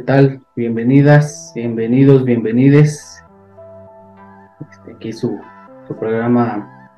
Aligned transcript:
¿Qué 0.00 0.06
tal? 0.06 0.40
Bienvenidas, 0.56 1.52
bienvenidos, 1.54 2.24
bienvenides. 2.24 3.22
Este, 4.70 4.92
aquí 4.94 5.12
su, 5.12 5.38
su 5.86 5.94
programa 5.94 6.88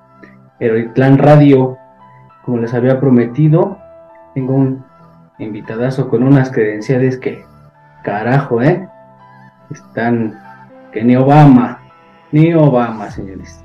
Heroiclan 0.61 1.19
Radio. 1.19 1.77
Como 2.45 2.59
les 2.59 2.73
había 2.73 3.01
prometido, 3.01 3.77
tengo 4.37 4.55
un 4.55 4.85
invitadazo 5.41 6.09
con 6.09 6.23
unas 6.23 6.53
credenciales 6.53 7.19
que, 7.19 7.45
carajo, 8.05 8.63
¿eh? 8.63 8.89
Están 9.73 10.41
que 10.93 11.03
ni 11.03 11.17
Obama, 11.17 11.81
ni 12.31 12.55
Obama, 12.55 13.11
señores. 13.11 13.65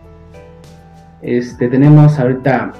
Este, 1.22 1.68
tenemos 1.68 2.20
ahorita 2.20 2.72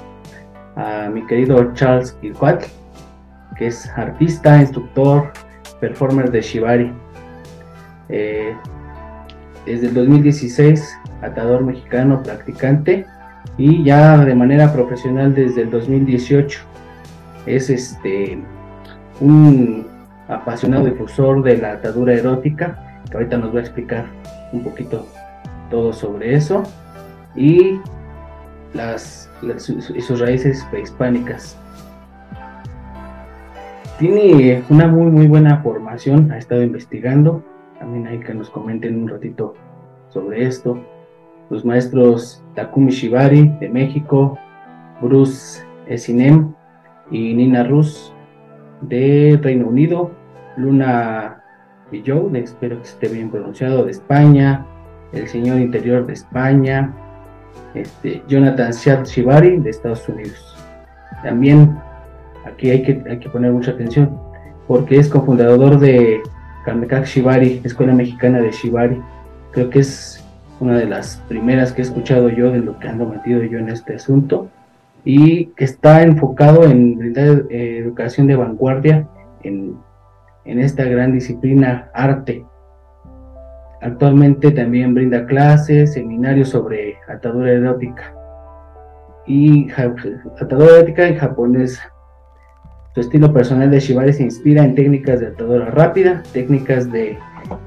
a 0.74 1.08
mi 1.08 1.24
querido 1.24 1.72
Charles 1.74 2.10
Kilquat, 2.20 2.64
que 3.56 3.68
es 3.68 3.88
artista, 3.96 4.60
instructor, 4.60 5.30
performer 5.80 6.30
de 6.30 6.40
Shibari. 6.40 6.92
Eh, 8.08 8.54
desde 9.66 9.88
el 9.88 9.94
2016, 9.94 10.98
atador 11.22 11.62
mexicano 11.62 12.22
practicante 12.22 13.06
y 13.58 13.84
ya 13.84 14.24
de 14.24 14.34
manera 14.34 14.72
profesional 14.72 15.34
desde 15.34 15.62
el 15.62 15.70
2018. 15.70 16.60
Es 17.46 17.70
este 17.70 18.38
un 19.20 19.86
apasionado 20.28 20.84
difusor 20.84 21.42
de 21.42 21.58
la 21.58 21.72
atadura 21.72 22.14
erótica, 22.14 23.00
que 23.10 23.16
ahorita 23.16 23.38
nos 23.38 23.54
va 23.54 23.58
a 23.58 23.62
explicar 23.62 24.06
un 24.52 24.62
poquito 24.62 25.06
todo 25.70 25.92
sobre 25.92 26.34
eso 26.34 26.62
y 27.34 27.78
las, 28.74 29.30
sus 29.58 30.20
raíces 30.20 30.66
prehispánicas 30.70 31.56
tiene 33.98 34.62
una 34.68 34.86
muy 34.86 35.06
muy 35.06 35.26
buena 35.26 35.60
formación, 35.62 36.30
ha 36.30 36.38
estado 36.38 36.62
investigando, 36.62 37.42
también 37.78 38.06
hay 38.06 38.20
que 38.20 38.32
nos 38.32 38.48
comenten 38.48 39.02
un 39.02 39.08
ratito 39.08 39.54
sobre 40.08 40.44
esto. 40.44 40.78
Los 41.50 41.64
maestros 41.64 42.42
Takumi 42.54 42.92
Shibari 42.92 43.48
de 43.60 43.68
México, 43.68 44.38
Bruce 45.00 45.62
Esinem 45.86 46.54
y 47.10 47.34
Nina 47.34 47.64
Rus 47.64 48.14
de 48.82 49.38
Reino 49.42 49.66
Unido, 49.66 50.12
Luna 50.56 51.42
Villou, 51.90 52.30
espero 52.36 52.76
que 52.76 52.88
esté 52.88 53.08
bien 53.08 53.30
pronunciado, 53.30 53.84
de 53.84 53.92
España, 53.92 54.64
el 55.12 55.26
señor 55.26 55.58
interior 55.58 56.06
de 56.06 56.12
España, 56.12 56.92
este, 57.74 58.22
Jonathan 58.28 58.72
Shibari 58.72 59.58
de 59.58 59.70
Estados 59.70 60.08
Unidos. 60.08 60.56
También 61.22 61.76
aquí 62.52 62.70
hay 62.70 62.82
que, 62.82 63.02
hay 63.08 63.18
que 63.18 63.28
poner 63.28 63.52
mucha 63.52 63.72
atención, 63.72 64.18
porque 64.66 64.96
es 64.96 65.08
cofundador 65.08 65.78
de 65.78 66.20
Kamekak 66.64 67.04
Shibari, 67.04 67.60
Escuela 67.64 67.94
Mexicana 67.94 68.40
de 68.40 68.50
Shibari. 68.50 69.00
Creo 69.52 69.70
que 69.70 69.80
es 69.80 70.24
una 70.60 70.76
de 70.76 70.86
las 70.86 71.22
primeras 71.28 71.72
que 71.72 71.82
he 71.82 71.84
escuchado 71.84 72.28
yo 72.28 72.50
de 72.50 72.60
lo 72.60 72.78
que 72.78 72.88
ando 72.88 73.06
metido 73.06 73.42
yo 73.42 73.58
en 73.58 73.68
este 73.68 73.94
asunto 73.94 74.48
y 75.04 75.46
que 75.56 75.64
está 75.64 76.02
enfocado 76.02 76.64
en 76.64 76.98
brindar 76.98 77.44
eh, 77.50 77.78
educación 77.78 78.26
de 78.26 78.36
vanguardia 78.36 79.08
en, 79.42 79.76
en 80.44 80.58
esta 80.58 80.84
gran 80.84 81.12
disciplina 81.12 81.88
arte. 81.94 82.44
Actualmente 83.80 84.50
también 84.50 84.92
brinda 84.92 85.24
clases, 85.26 85.94
seminarios 85.94 86.48
sobre 86.48 86.96
atadura 87.08 87.52
erótica 87.52 88.12
y 89.26 89.70
atadura 89.70 90.76
erótica 90.78 91.06
en 91.06 91.16
japonés 91.16 91.80
su 92.98 93.02
estilo 93.02 93.32
personal 93.32 93.70
de 93.70 93.78
Shibari 93.78 94.12
se 94.12 94.24
inspira 94.24 94.64
en 94.64 94.74
técnicas 94.74 95.20
de 95.20 95.28
atadura 95.28 95.66
rápida, 95.66 96.24
técnicas 96.32 96.90
de 96.90 97.16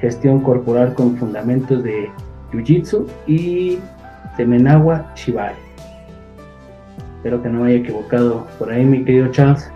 gestión 0.02 0.42
corporal 0.42 0.94
con 0.94 1.16
fundamentos 1.16 1.81
de 1.86 2.09
Jiu-Jitsu 2.52 3.08
y 3.28 3.80
Semenawa 4.36 5.09
Shibari. 5.16 5.56
Espero 7.16 7.42
que 7.42 7.47
no 7.47 7.62
me 7.62 7.69
haya 7.69 7.80
equivocado 7.80 8.46
por 8.59 8.74
ahí, 8.74 8.84
mi 8.84 9.06
querido 9.06 9.31
Charles. 9.31 9.72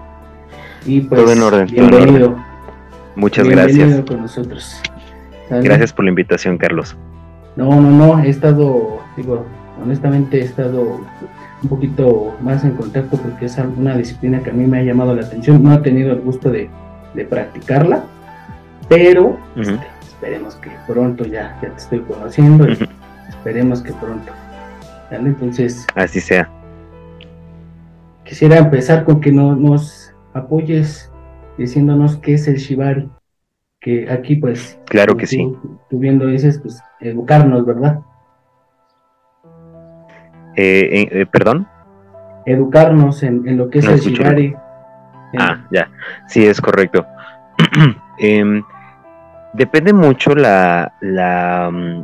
Y 0.85 0.99
pues, 0.99 1.21
todo 1.21 1.31
en 1.31 1.41
orden, 1.41 1.67
bienvenido. 1.67 2.35
Muchas 3.15 3.47
bienvenido 3.47 3.87
gracias. 3.87 4.05
con 4.05 4.21
nosotros. 4.23 4.81
Gracias 5.49 5.93
por 5.93 6.03
la 6.03 6.09
invitación, 6.09 6.57
Carlos. 6.57 6.97
No, 7.55 7.79
no, 7.79 7.91
no, 7.91 8.21
he 8.21 8.27
estado, 8.27 8.99
digo, 9.15 9.45
honestamente 9.81 10.41
he 10.41 10.43
estado 10.43 10.99
un 11.63 11.69
poquito 11.69 12.35
más 12.41 12.63
en 12.63 12.71
contacto 12.71 13.17
porque 13.17 13.45
es 13.45 13.57
una 13.57 13.97
disciplina 13.97 14.41
que 14.41 14.49
a 14.49 14.53
mí 14.53 14.65
me 14.65 14.79
ha 14.79 14.83
llamado 14.83 15.15
la 15.15 15.23
atención. 15.25 15.63
No 15.63 15.73
he 15.73 15.77
tenido 15.79 16.11
el 16.11 16.21
gusto 16.21 16.51
de, 16.51 16.69
de 17.13 17.25
practicarla, 17.25 18.03
pero 18.89 19.37
este, 19.55 19.87
esperemos 20.01 20.55
que 20.55 20.71
pronto 20.87 21.25
ya, 21.25 21.57
ya 21.61 21.69
te 21.69 21.77
estoy 21.77 21.99
conociendo 22.01 22.69
y 22.69 22.77
esperemos 23.29 23.81
que 23.81 23.93
pronto. 23.93 24.31
¿vale? 25.11 25.29
Entonces, 25.29 25.85
así 25.95 26.19
sea. 26.19 26.49
Quisiera 28.23 28.57
empezar 28.57 29.03
con 29.03 29.21
que 29.21 29.31
no, 29.31 29.55
nos 29.55 30.13
apoyes 30.33 31.11
diciéndonos 31.57 32.17
qué 32.17 32.33
es 32.33 32.47
el 32.47 32.57
Shibari. 32.57 33.09
Que 33.79 34.09
aquí, 34.09 34.35
pues, 34.37 34.79
claro 34.85 35.15
que 35.15 35.25
tú, 35.25 35.29
sí. 35.29 35.55
Tú 35.91 35.99
dices, 35.99 36.59
pues, 36.59 36.81
educarnos, 37.01 37.65
¿verdad? 37.65 37.99
Eh, 40.55 41.07
eh, 41.11 41.25
¿Perdón? 41.25 41.67
Educarnos 42.45 43.23
en, 43.23 43.47
en, 43.47 43.57
lo 43.57 43.69
que 43.69 43.79
es 43.79 43.85
no 43.85 43.91
el 43.91 43.99
Shibari. 43.99 44.55
Ah, 45.37 45.65
ya, 45.71 45.89
sí, 46.27 46.45
es 46.45 46.61
correcto. 46.61 47.05
eh, 48.19 48.61
depende 49.53 49.93
mucho 49.93 50.35
la, 50.35 50.93
la, 51.01 51.69
mm, 51.71 52.03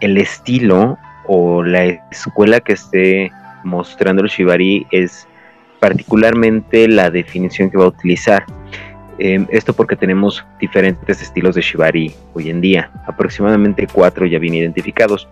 el 0.00 0.18
estilo 0.18 0.98
o 1.26 1.62
la 1.62 1.84
escuela 2.10 2.60
que 2.60 2.74
esté 2.74 3.30
mostrando 3.64 4.22
el 4.22 4.28
Shibari 4.28 4.86
es 4.90 5.28
particularmente 5.80 6.88
la 6.88 7.10
definición 7.10 7.70
que 7.70 7.78
va 7.78 7.84
a 7.84 7.88
utilizar. 7.88 8.44
Eh, 9.22 9.46
esto 9.50 9.74
porque 9.74 9.96
tenemos 9.96 10.42
diferentes 10.58 11.20
estilos 11.20 11.54
de 11.54 11.60
Shibari 11.60 12.14
hoy 12.32 12.48
en 12.48 12.62
día, 12.62 12.90
aproximadamente 13.06 13.86
cuatro 13.92 14.24
ya 14.24 14.38
bien 14.38 14.54
identificados. 14.54 15.28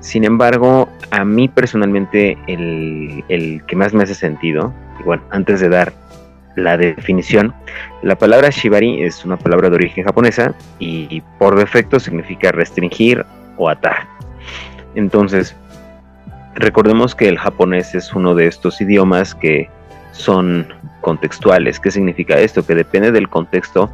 Sin 0.00 0.24
embargo, 0.24 0.86
a 1.10 1.24
mí 1.24 1.48
personalmente 1.48 2.36
el, 2.46 3.24
el 3.30 3.64
que 3.64 3.74
más 3.74 3.94
me 3.94 4.02
hace 4.02 4.14
sentido, 4.14 4.74
y 5.00 5.04
bueno, 5.04 5.22
antes 5.30 5.60
de 5.60 5.70
dar 5.70 5.94
la 6.56 6.76
definición, 6.76 7.54
la 8.02 8.16
palabra 8.16 8.50
Shibari 8.50 9.02
es 9.02 9.24
una 9.24 9.38
palabra 9.38 9.70
de 9.70 9.76
origen 9.76 10.04
japonesa 10.04 10.54
y 10.78 11.22
por 11.38 11.56
defecto 11.56 11.98
significa 11.98 12.52
restringir 12.52 13.24
o 13.56 13.70
atar. 13.70 14.06
Entonces, 14.94 15.56
recordemos 16.54 17.14
que 17.14 17.28
el 17.28 17.38
japonés 17.38 17.94
es 17.94 18.12
uno 18.12 18.34
de 18.34 18.46
estos 18.46 18.78
idiomas 18.82 19.34
que 19.34 19.70
son 20.12 20.68
contextuales. 21.00 21.80
¿Qué 21.80 21.90
significa 21.90 22.38
esto? 22.38 22.64
Que 22.64 22.74
depende 22.74 23.10
del 23.10 23.28
contexto 23.28 23.90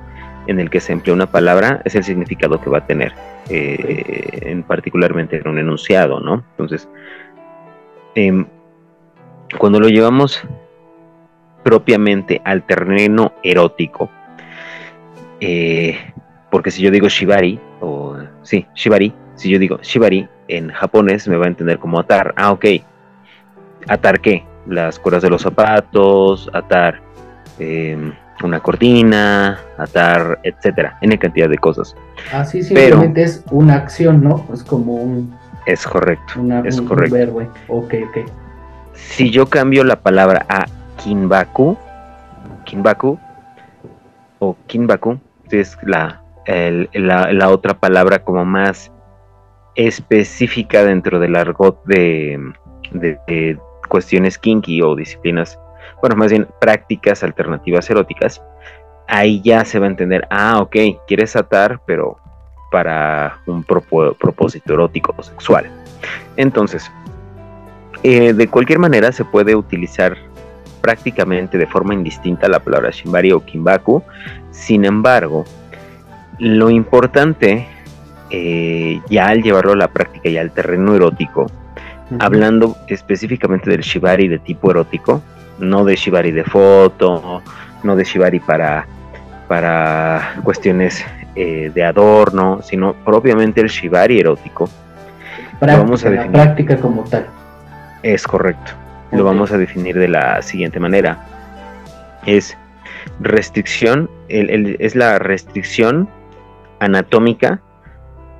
en 0.46 0.60
el 0.60 0.70
que 0.70 0.80
se 0.80 0.92
emplea 0.92 1.14
una 1.14 1.30
palabra, 1.30 1.82
es 1.84 1.94
el 1.94 2.04
significado 2.04 2.60
que 2.60 2.70
va 2.70 2.78
a 2.78 2.86
tener, 2.86 3.12
eh, 3.50 4.40
en 4.42 4.62
particularmente 4.62 5.36
en 5.36 5.48
un 5.48 5.58
enunciado, 5.58 6.20
¿no? 6.20 6.42
Entonces, 6.52 6.88
eh, 8.14 8.46
cuando 9.58 9.78
lo 9.78 9.88
llevamos 9.88 10.42
propiamente 11.62 12.40
al 12.44 12.66
terreno 12.66 13.32
erótico, 13.42 14.10
eh, 15.40 15.98
porque 16.50 16.70
si 16.70 16.82
yo 16.82 16.90
digo 16.90 17.08
shibari, 17.08 17.60
o 17.80 18.16
sí, 18.42 18.66
shibari, 18.74 19.12
si 19.34 19.50
yo 19.50 19.58
digo 19.58 19.78
shibari 19.82 20.26
en 20.48 20.70
japonés 20.70 21.28
me 21.28 21.36
va 21.36 21.44
a 21.44 21.48
entender 21.48 21.78
como 21.78 22.00
atar. 22.00 22.32
Ah, 22.36 22.52
ok. 22.52 22.64
¿Atar 23.86 24.20
qué? 24.20 24.47
Las 24.68 24.98
cuerdas 24.98 25.22
de 25.22 25.30
los 25.30 25.42
zapatos, 25.42 26.50
atar 26.52 27.00
eh, 27.58 28.12
una 28.42 28.60
cortina, 28.60 29.58
atar, 29.78 30.38
etcétera, 30.42 30.98
en 31.00 31.16
cantidad 31.16 31.48
de 31.48 31.58
cosas. 31.58 31.96
Así 32.32 32.62
simplemente 32.62 33.20
Pero, 33.20 33.26
es 33.26 33.44
una 33.50 33.74
acción, 33.74 34.22
¿no? 34.22 34.46
Es 34.52 34.62
como 34.62 34.94
un. 34.94 35.34
Es 35.66 35.86
correcto. 35.86 36.40
Una, 36.40 36.60
es 36.60 36.78
un, 36.78 36.86
correcto. 36.86 37.14
Un 37.14 37.20
verbo. 37.20 37.40
Ok, 37.68 37.94
ok. 38.08 38.30
Si 38.94 39.30
yo 39.30 39.46
cambio 39.46 39.84
la 39.84 40.00
palabra 40.00 40.46
a 40.48 40.66
kinbaku, 41.02 41.76
kinbaku 42.64 43.18
o 44.38 44.56
kinbaku, 44.66 45.18
es 45.50 45.76
la, 45.82 46.22
el, 46.46 46.88
la, 46.92 47.32
la 47.32 47.50
otra 47.50 47.78
palabra 47.78 48.20
como 48.20 48.44
más 48.44 48.90
específica 49.74 50.84
dentro 50.84 51.20
del 51.20 51.36
argot 51.36 51.84
de, 51.84 52.52
de, 52.92 53.58
cuestiones 53.88 54.38
kinky 54.38 54.82
o 54.82 54.94
disciplinas, 54.94 55.58
bueno, 56.00 56.16
más 56.16 56.30
bien 56.30 56.46
prácticas 56.60 57.24
alternativas 57.24 57.88
eróticas, 57.90 58.42
ahí 59.08 59.40
ya 59.42 59.64
se 59.64 59.78
va 59.78 59.86
a 59.86 59.90
entender, 59.90 60.26
ah, 60.30 60.60
ok, 60.60 60.76
quieres 61.06 61.34
atar, 61.34 61.80
pero 61.86 62.18
para 62.70 63.40
un 63.46 63.64
propósito 63.64 64.74
erótico 64.74 65.14
o 65.16 65.22
sexual. 65.22 65.70
Entonces, 66.36 66.90
eh, 68.02 68.32
de 68.32 68.48
cualquier 68.48 68.78
manera 68.78 69.10
se 69.10 69.24
puede 69.24 69.56
utilizar 69.56 70.16
prácticamente 70.80 71.58
de 71.58 71.66
forma 71.66 71.94
indistinta 71.94 72.48
la 72.48 72.60
palabra 72.60 72.90
shimbari 72.90 73.32
o 73.32 73.44
kimbaku. 73.44 74.02
Sin 74.50 74.84
embargo, 74.84 75.44
lo 76.38 76.70
importante, 76.70 77.66
eh, 78.30 79.00
ya 79.08 79.26
al 79.28 79.42
llevarlo 79.42 79.72
a 79.72 79.76
la 79.76 79.88
práctica 79.88 80.28
y 80.28 80.36
al 80.36 80.52
terreno 80.52 80.94
erótico, 80.94 81.46
hablando 82.18 82.76
específicamente 82.88 83.70
del 83.70 83.80
shibari 83.80 84.28
de 84.28 84.38
tipo 84.38 84.70
erótico, 84.70 85.22
no 85.58 85.84
de 85.84 85.96
shibari 85.96 86.30
de 86.30 86.44
foto, 86.44 87.42
no 87.82 87.96
de 87.96 88.04
shibari 88.04 88.40
para, 88.40 88.86
para 89.46 90.36
cuestiones 90.42 91.04
eh, 91.34 91.70
de 91.74 91.84
adorno, 91.84 92.60
sino 92.62 92.94
propiamente 92.94 93.60
el 93.60 93.68
shibari 93.68 94.20
erótico. 94.20 94.68
vamos 95.60 96.04
a 96.04 96.10
definir. 96.10 96.36
La 96.36 96.44
práctica 96.44 96.76
como 96.76 97.04
tal. 97.04 97.26
Es 98.02 98.26
correcto. 98.26 98.72
Lo 99.10 99.24
vamos 99.24 99.52
a 99.52 99.58
definir 99.58 99.98
de 99.98 100.08
la 100.08 100.42
siguiente 100.42 100.80
manera. 100.80 101.24
Es 102.26 102.56
restricción, 103.20 104.10
es 104.28 104.94
la 104.94 105.18
restricción 105.18 106.08
anatómica 106.78 107.60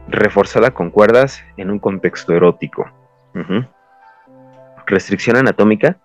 reforzada 0.09 0.71
con 0.73 0.91
cuerdas 0.91 1.43
en 1.57 1.71
un 1.71 1.79
contexto 1.79 2.35
erótico. 2.35 2.91
Restricción 4.87 5.37
anatómica 5.37 5.99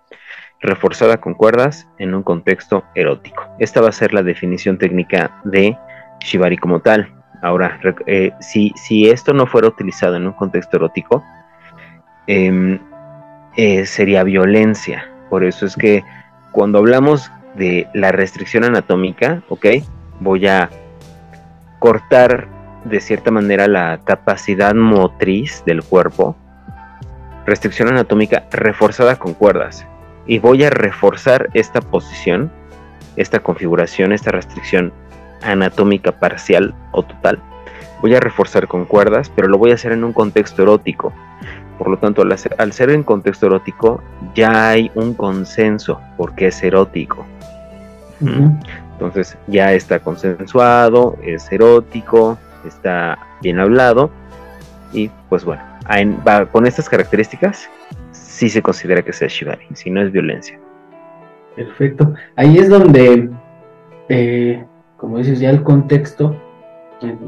reforzada 0.63 1.19
con 1.19 1.33
cuerdas 1.33 1.87
en 1.99 2.15
un 2.15 2.23
contexto 2.23 2.83
erótico. 2.95 3.45
Esta 3.59 3.81
va 3.81 3.89
a 3.89 3.91
ser 3.91 4.13
la 4.13 4.23
definición 4.23 4.77
técnica 4.77 5.41
de 5.43 5.77
Shibari 6.21 6.57
como 6.57 6.79
tal. 6.79 7.13
Ahora, 7.41 7.79
eh, 8.07 8.31
si, 8.39 8.71
si, 8.75 9.09
esto 9.09 9.33
no 9.33 9.45
fuera 9.45 9.67
utilizado 9.67 10.15
en 10.15 10.25
un 10.25 10.31
contexto 10.33 10.77
erótico, 10.77 11.23
eh, 12.27 12.79
eh, 13.57 13.85
sería 13.85 14.23
violencia. 14.23 15.09
Por 15.29 15.43
eso 15.43 15.65
es 15.65 15.75
que 15.75 16.03
cuando 16.51 16.79
hablamos 16.79 17.29
de 17.55 17.87
la 17.93 18.11
restricción 18.11 18.63
anatómica, 18.63 19.43
¿ok? 19.49 19.65
Voy 20.21 20.47
a 20.47 20.69
cortar 21.79 22.47
de 22.85 22.99
cierta 23.01 23.31
manera 23.31 23.67
la 23.67 23.99
capacidad 24.05 24.73
motriz 24.73 25.63
del 25.65 25.83
cuerpo. 25.83 26.37
Restricción 27.45 27.89
anatómica 27.89 28.43
reforzada 28.51 29.17
con 29.17 29.33
cuerdas. 29.33 29.85
Y 30.25 30.39
voy 30.39 30.63
a 30.63 30.69
reforzar 30.69 31.49
esta 31.53 31.81
posición, 31.81 32.51
esta 33.17 33.39
configuración, 33.39 34.13
esta 34.13 34.31
restricción 34.31 34.93
anatómica 35.41 36.11
parcial 36.13 36.73
o 36.91 37.03
total. 37.03 37.39
Voy 38.01 38.15
a 38.15 38.19
reforzar 38.19 38.67
con 38.67 38.85
cuerdas, 38.85 39.31
pero 39.35 39.47
lo 39.47 39.57
voy 39.57 39.71
a 39.71 39.75
hacer 39.75 39.91
en 39.91 40.03
un 40.03 40.13
contexto 40.13 40.63
erótico. 40.63 41.13
Por 41.77 41.89
lo 41.89 41.97
tanto, 41.97 42.21
al 42.21 42.73
ser 42.73 42.89
en 42.91 43.03
contexto 43.03 43.47
erótico, 43.47 44.01
ya 44.35 44.69
hay 44.69 44.91
un 44.95 45.13
consenso 45.13 45.99
porque 46.17 46.47
es 46.47 46.63
erótico. 46.63 47.25
Entonces, 48.93 49.37
ya 49.47 49.73
está 49.73 49.99
consensuado, 49.99 51.17
es 51.23 51.51
erótico, 51.51 52.37
está 52.65 53.17
bien 53.41 53.59
hablado. 53.59 54.11
Y 54.93 55.09
pues 55.29 55.43
bueno, 55.43 55.61
con 56.51 56.65
estas 56.65 56.87
características, 56.87 57.69
sí 58.11 58.49
se 58.49 58.61
considera 58.61 59.01
que 59.01 59.11
sea 59.11 59.27
Shibari, 59.27 59.65
si 59.73 59.89
no 59.89 60.01
es 60.01 60.11
violencia. 60.11 60.59
Perfecto. 61.55 62.13
Ahí 62.35 62.57
es 62.57 62.69
donde, 62.69 63.29
eh, 64.09 64.65
como 64.97 65.17
dices, 65.17 65.39
ya 65.39 65.49
el 65.49 65.63
contexto, 65.63 66.35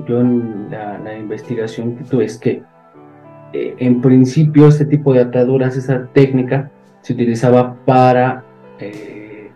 yo 0.07 0.21
en 0.21 0.67
la, 0.69 0.97
la 0.99 1.17
investigación 1.17 1.97
que 1.97 2.03
tuve 2.05 2.25
es 2.25 2.37
que 2.37 2.63
eh, 3.53 3.75
en 3.79 4.01
principio 4.01 4.67
este 4.67 4.85
tipo 4.85 5.13
de 5.13 5.21
ataduras, 5.21 5.77
esa 5.77 6.07
técnica, 6.07 6.71
se 7.01 7.13
utilizaba 7.13 7.75
para, 7.85 8.43
eh, 8.79 9.51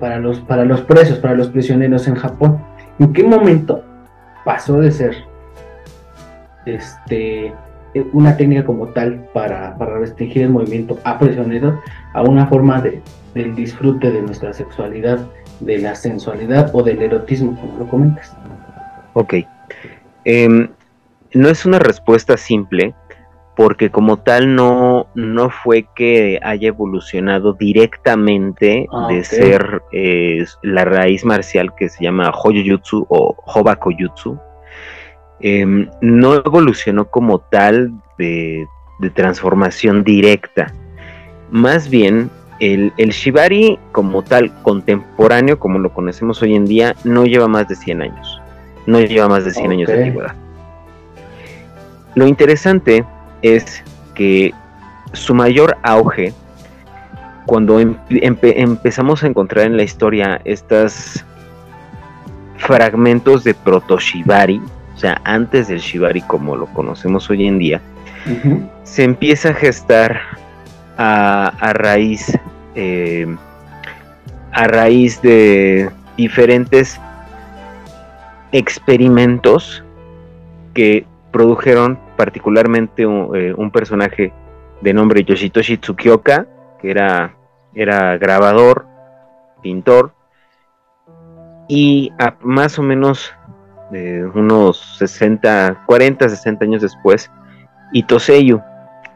para, 0.00 0.18
los, 0.18 0.40
para 0.40 0.64
los 0.64 0.80
presos, 0.82 1.18
para 1.18 1.34
los 1.34 1.48
prisioneros 1.48 2.08
en 2.08 2.14
Japón. 2.14 2.58
¿En 2.98 3.12
qué 3.12 3.24
momento 3.24 3.84
pasó 4.44 4.80
de 4.80 4.90
ser 4.90 5.27
este, 6.68 7.52
una 8.12 8.36
técnica 8.36 8.64
como 8.64 8.88
tal 8.88 9.28
para, 9.32 9.76
restringir 9.78 10.42
el 10.42 10.50
movimiento 10.50 10.98
a 11.04 11.18
prisioneros 11.18 11.74
a 12.14 12.22
una 12.22 12.46
forma 12.46 12.80
de, 12.80 13.02
del 13.34 13.54
disfrute 13.54 14.10
de 14.10 14.22
nuestra 14.22 14.52
sexualidad, 14.52 15.26
de 15.60 15.78
la 15.78 15.94
sensualidad 15.94 16.70
o 16.72 16.82
del 16.82 17.02
erotismo, 17.02 17.58
como 17.60 17.78
lo 17.78 17.88
comentas? 17.88 18.36
Ok. 19.14 19.34
Em, 20.24 20.68
no 21.34 21.48
es 21.48 21.66
una 21.66 21.78
respuesta 21.78 22.36
simple, 22.36 22.94
porque 23.58 23.90
como 23.90 24.18
tal 24.18 24.54
no, 24.54 25.08
no 25.16 25.50
fue 25.50 25.84
que 25.96 26.38
haya 26.44 26.68
evolucionado 26.68 27.54
directamente 27.54 28.86
ah, 28.92 29.08
de 29.10 29.24
ser 29.24 29.82
eh, 29.90 30.44
la 30.62 30.84
raíz 30.84 31.24
marcial 31.24 31.74
que 31.74 31.88
se 31.88 32.04
llama 32.04 32.30
Hoyojutsu 32.30 33.04
o 33.08 33.34
Hobakoyutsu. 33.46 34.38
Em, 35.40 35.88
no 36.00 36.34
evolucionó 36.34 37.04
como 37.04 37.38
tal 37.38 37.92
de, 38.18 38.66
transformación 39.14 40.02
directa. 40.02 40.72
Más 41.50 41.88
bien, 41.88 42.30
el, 42.58 42.92
Shibari 42.96 43.78
como 43.92 44.22
tal, 44.22 44.52
contemporáneo, 44.62 45.60
como 45.60 45.78
lo 45.78 45.94
conocemos 45.94 46.42
hoy 46.42 46.56
en 46.56 46.66
día, 46.66 46.96
no 47.04 47.24
lleva 47.24 47.46
más 47.46 47.68
de 47.68 47.76
100 47.76 48.02
años. 48.02 48.40
No 48.86 49.00
lleva 49.00 49.28
más 49.28 49.44
de 49.44 49.52
100 49.52 49.70
años 49.70 49.88
de 49.88 49.98
antigüedad. 49.98 50.34
Lo 52.16 52.26
interesante 52.26 53.04
es 53.42 53.84
que 54.14 54.52
su 55.12 55.34
mayor 55.34 55.76
auge, 55.84 56.34
cuando 57.46 57.78
empezamos 57.78 59.22
a 59.22 59.28
encontrar 59.28 59.66
en 59.66 59.76
la 59.76 59.84
historia 59.84 60.40
estos 60.44 61.24
fragmentos 62.56 63.44
de 63.44 63.54
proto-shibari, 63.54 64.60
o 64.98 65.00
sea, 65.00 65.20
antes 65.22 65.68
del 65.68 65.78
shibari 65.78 66.22
como 66.22 66.56
lo 66.56 66.66
conocemos 66.66 67.30
hoy 67.30 67.46
en 67.46 67.60
día, 67.60 67.80
se 68.82 69.04
empieza 69.04 69.50
a 69.50 69.54
gestar 69.54 70.20
a, 70.96 71.72
raíz 71.72 72.36
eh, 72.74 73.24
a 74.50 74.64
raíz 74.66 75.22
de 75.22 75.88
diferentes 76.16 77.00
experimentos 78.50 79.84
que 80.74 81.06
produjeron 81.30 81.96
particularmente 82.16 83.04
eh, 83.04 83.54
un, 83.56 83.70
personaje 83.70 84.32
de 84.80 84.92
nombre 84.94 85.22
Yoshitoshi 85.22 85.76
Tsukioka, 85.76 86.48
que 86.82 86.90
era, 86.90 87.36
era 87.72 88.18
grabador, 88.18 88.84
pintor, 89.62 90.12
y 91.68 92.12
más 92.42 92.80
o 92.80 92.82
menos 92.82 93.32
eh, 93.92 94.24
unos 94.34 94.96
60, 94.98 95.84
40, 95.86 96.28
60 96.28 96.64
años 96.64 96.82
después, 96.82 97.30
Itoseiyu. 97.92 98.60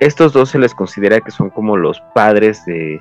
Estos 0.01 0.33
dos 0.33 0.51
se 0.51 0.59
les 0.59 0.75
considera 0.75 1.21
que 1.21 1.31
son 1.31 1.51
como 1.51 1.77
los 1.77 2.01
padres 2.15 2.65
de, 2.65 3.01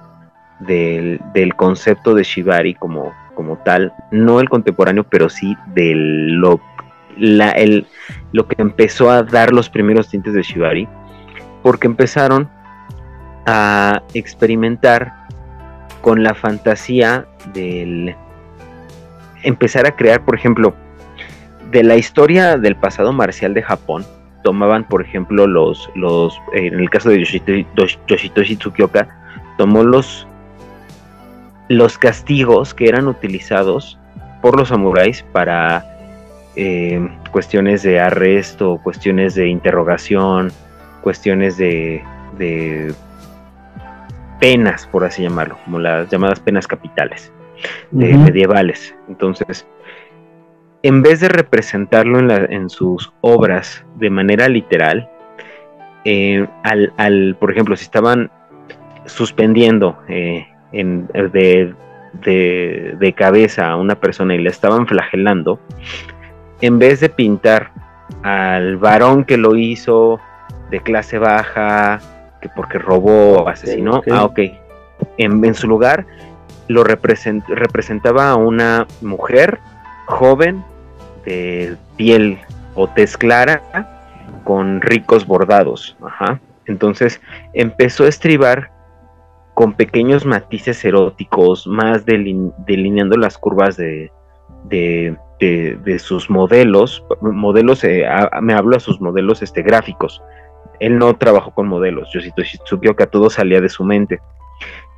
del, 0.60 1.56
concepto 1.56 2.14
de 2.14 2.24
Shibari 2.24 2.76
como, 2.76 3.14
como 3.34 3.58
tal, 3.58 3.94
no 4.12 4.40
el 4.40 4.50
contemporáneo, 4.50 5.04
pero 5.04 5.30
sí 5.30 5.58
de 5.74 5.94
lo 5.96 6.62
la, 7.18 7.52
el, 7.52 7.88
lo 8.32 8.48
que 8.48 8.62
empezó 8.62 9.10
a 9.10 9.24
dar 9.24 9.52
los 9.52 9.70
primeros 9.70 10.10
tintes 10.10 10.34
de 10.34 10.44
Shibari, 10.44 10.88
porque 11.64 11.88
empezaron 11.88 12.50
a 13.46 14.02
experimentar 14.14 15.14
con 16.02 16.24
la 16.24 16.34
fantasía 16.34 17.26
del 17.54 18.16
empezar 19.44 19.88
a 19.88 19.96
crear, 19.96 20.24
por 20.24 20.36
ejemplo, 20.36 20.76
de 21.72 21.84
la 21.84 21.96
historia 21.96 22.58
del 22.58 22.76
pasado 22.76 23.14
marcial 23.14 23.54
de 23.54 23.64
Japón, 23.64 24.06
tomaban, 24.44 24.84
por 24.84 25.02
ejemplo, 25.02 25.48
los, 25.48 25.90
los 25.96 26.40
en 26.54 26.80
el 26.80 26.90
caso 26.90 27.10
de 27.10 27.24
Yoshitoshi, 27.24 28.56
Tsukioka, 28.56 29.08
tomó 29.58 29.84
los, 29.84 30.28
los 31.70 31.98
castigos 31.98 32.74
que 32.74 32.90
eran 32.90 33.08
utilizados 33.08 33.98
por 34.42 34.58
los 34.58 34.70
samuráis 34.70 35.24
para 35.32 35.86
eh, 36.56 37.08
cuestiones 37.32 37.84
de 37.84 38.00
arresto, 38.00 38.80
cuestiones 38.84 39.36
de 39.36 39.48
interrogación, 39.48 40.52
cuestiones 41.02 41.58
de, 41.58 42.04
penas, 44.40 44.88
por 44.88 45.06
así 45.06 45.22
llamarlo, 45.22 45.58
como 45.64 45.80
las 45.80 46.10
llamadas 46.10 46.40
penas 46.40 46.66
capitales, 46.66 47.32
medievales. 47.92 48.96
Entonces, 49.08 49.68
en 50.84 51.02
vez 51.02 51.20
de 51.20 51.30
representarlo 51.30 52.20
en, 52.20 52.70
sus 52.70 53.12
obras 53.22 53.86
de 53.96 54.10
manera 54.10 54.50
literal, 54.50 55.10
eh, 56.06 56.48
al, 56.64 56.94
al, 56.98 57.36
por 57.40 57.52
ejemplo, 57.52 57.76
si 57.76 57.84
estaban 57.84 58.32
suspendiendo 59.06 60.00
eh, 60.08 60.48
en, 60.72 61.08
de, 61.08 61.76
de, 62.26 62.96
de, 63.00 63.14
cabeza 63.14 63.70
a 63.70 63.76
una 63.76 63.96
persona 63.96 64.34
y 64.34 64.40
le 64.40 64.50
estaban 64.50 64.88
flagelando, 64.88 65.60
en 66.62 66.80
vez 66.80 67.00
de 67.00 67.10
pintar 67.10 67.72
al 68.24 68.78
varón 68.78 69.24
que 69.24 69.38
lo 69.38 69.56
hizo 69.56 70.20
de 70.72 70.80
clase 70.80 71.20
baja, 71.20 72.00
que 72.42 72.50
porque 72.50 72.80
robó, 72.80 73.48
asesinó, 73.48 74.02
ah, 74.12 74.26
ok. 74.26 74.40
En, 75.18 75.44
en, 75.44 75.54
su 75.54 75.68
lugar 75.68 76.06
lo 76.68 76.84
represent, 76.84 77.48
representaba 77.48 78.30
a 78.30 78.36
una 78.36 78.88
mujer 79.02 79.60
joven 80.06 80.64
de 81.26 81.76
piel 81.98 82.40
o 82.76 82.88
tez 82.88 83.18
clara 83.18 83.62
con 84.44 84.82
ricos 84.82 85.26
bordados. 85.26 85.96
Entonces 86.66 87.22
empezó 87.54 88.06
a 88.06 88.10
estribar 88.10 88.72
con 89.54 89.74
pequeños 89.74 90.26
matices 90.26 90.84
eróticos, 90.86 91.68
más 91.68 92.06
delineando 92.06 93.18
las 93.18 93.38
curvas 93.38 93.78
de, 93.78 94.12
de, 94.66 95.16
de, 95.40 96.00
sus 96.00 96.30
modelos. 96.30 97.04
Modelos, 97.22 97.84
eh, 97.84 98.06
me 98.42 98.54
hablo 98.54 98.78
a 98.78 98.80
sus 98.80 99.02
modelos 99.02 99.42
este, 99.42 99.62
gráficos. 99.62 100.22
Él 100.80 100.98
no 100.98 101.16
trabajó 101.16 101.52
con 101.52 101.68
modelos. 101.68 102.10
Yoshito 102.14 102.96
que 102.96 103.08
todo 103.08 103.30
salía 103.30 103.62
de 103.62 103.70
su 103.70 103.84
mente. 103.84 104.20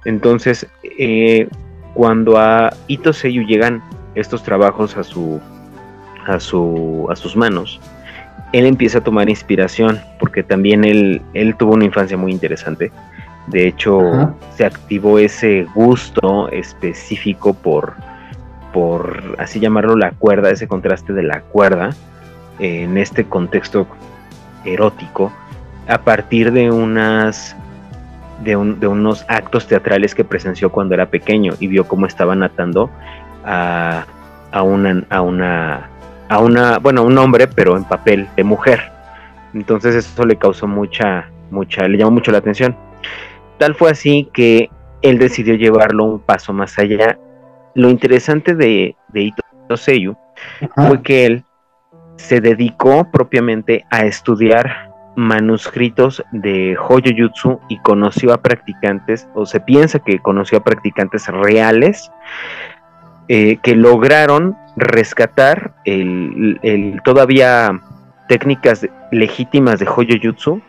Entonces, 0.05 0.67
eh, 0.97 1.47
cuando 1.93 2.37
a 2.37 2.71
Ito 2.87 3.13
Seiyu 3.13 3.43
llegan 3.43 3.83
estos 4.15 4.43
trabajos 4.43 4.97
a 4.97 5.03
su, 5.03 5.41
a 6.25 6.39
su, 6.39 7.07
a 7.09 7.15
sus 7.15 7.35
manos, 7.35 7.79
él 8.53 8.65
empieza 8.65 8.99
a 8.99 9.01
tomar 9.01 9.29
inspiración, 9.29 9.99
porque 10.19 10.43
también 10.43 10.85
él, 10.85 11.21
él 11.33 11.55
tuvo 11.55 11.73
una 11.73 11.85
infancia 11.85 12.17
muy 12.17 12.31
interesante. 12.31 12.91
De 13.47 13.67
hecho, 13.67 14.35
se 14.55 14.65
activó 14.65 15.19
ese 15.19 15.67
gusto 15.75 16.49
específico 16.49 17.53
por, 17.53 17.93
por, 18.71 19.35
así 19.39 19.59
llamarlo, 19.59 19.95
la 19.95 20.11
cuerda, 20.11 20.51
ese 20.51 20.67
contraste 20.67 21.13
de 21.13 21.23
la 21.23 21.41
cuerda, 21.41 21.89
en 22.59 22.97
este 22.97 23.25
contexto 23.25 23.87
erótico, 24.63 25.33
a 25.87 25.97
partir 25.97 26.51
de 26.51 26.71
unas 26.71 27.55
de, 28.43 28.51
de, 28.79 28.87
unos 28.87 29.25
actos 29.27 29.67
teatrales 29.67 30.15
que 30.15 30.23
presenció 30.23 30.71
cuando 30.71 30.93
era 30.93 31.07
pequeño 31.07 31.53
y 31.59 31.67
vio 31.67 31.87
cómo 31.87 32.05
estaban 32.05 32.43
atando 32.43 32.89
a, 33.45 34.05
a 34.51 34.63
una, 34.63 35.03
a 35.09 35.21
una 35.21 35.89
a 36.33 36.39
una, 36.39 36.79
bueno, 36.79 37.03
un 37.03 37.15
hombre, 37.17 37.47
pero 37.47 37.77
en 37.77 37.83
papel 37.83 38.27
de 38.35 38.43
mujer. 38.43 38.91
Entonces 39.53 39.95
eso 39.95 40.25
le 40.25 40.35
causó 40.35 40.67
mucha, 40.67 41.29
mucha, 41.51 41.87
le 41.87 41.99
llamó 41.99 42.11
mucho 42.11 42.31
la 42.31 42.39
atención. 42.39 42.75
Tal 43.59 43.75
fue 43.75 43.91
así 43.91 44.29
que 44.33 44.69
él 45.03 45.19
decidió 45.19 45.53
llevarlo 45.53 46.05
un 46.05 46.19
paso 46.19 46.51
más 46.51 46.79
allá. 46.79 47.19
Lo 47.75 47.89
interesante 47.89 48.55
de, 48.55 48.95
de 49.09 49.21
Ito 49.21 49.77
Seiyu 49.77 50.15
fue 50.75 51.03
que 51.03 51.25
él 51.27 51.43
se 52.15 52.41
dedicó 52.41 53.11
propiamente 53.11 53.85
a 53.91 54.05
estudiar 54.05 54.91
manuscritos 55.15 56.23
de 56.31 56.75
Hoyo 56.89 57.29
y 57.69 57.77
conoció 57.79 58.33
a 58.33 58.41
practicantes, 58.41 59.27
o 59.35 59.45
se 59.45 59.59
piensa 59.59 59.99
que 59.99 60.17
conoció 60.17 60.57
a 60.57 60.63
practicantes 60.63 61.27
reales 61.27 62.11
eh, 63.27 63.57
que 63.57 63.75
lograron 63.75 64.57
rescatar 64.75 65.75
el, 65.85 66.99
todavía 67.03 67.79
técnicas 68.27 68.87
legítimas 69.11 69.79
de 69.79 69.87
Hoyo 69.87 70.15
Jutsu 70.21 70.61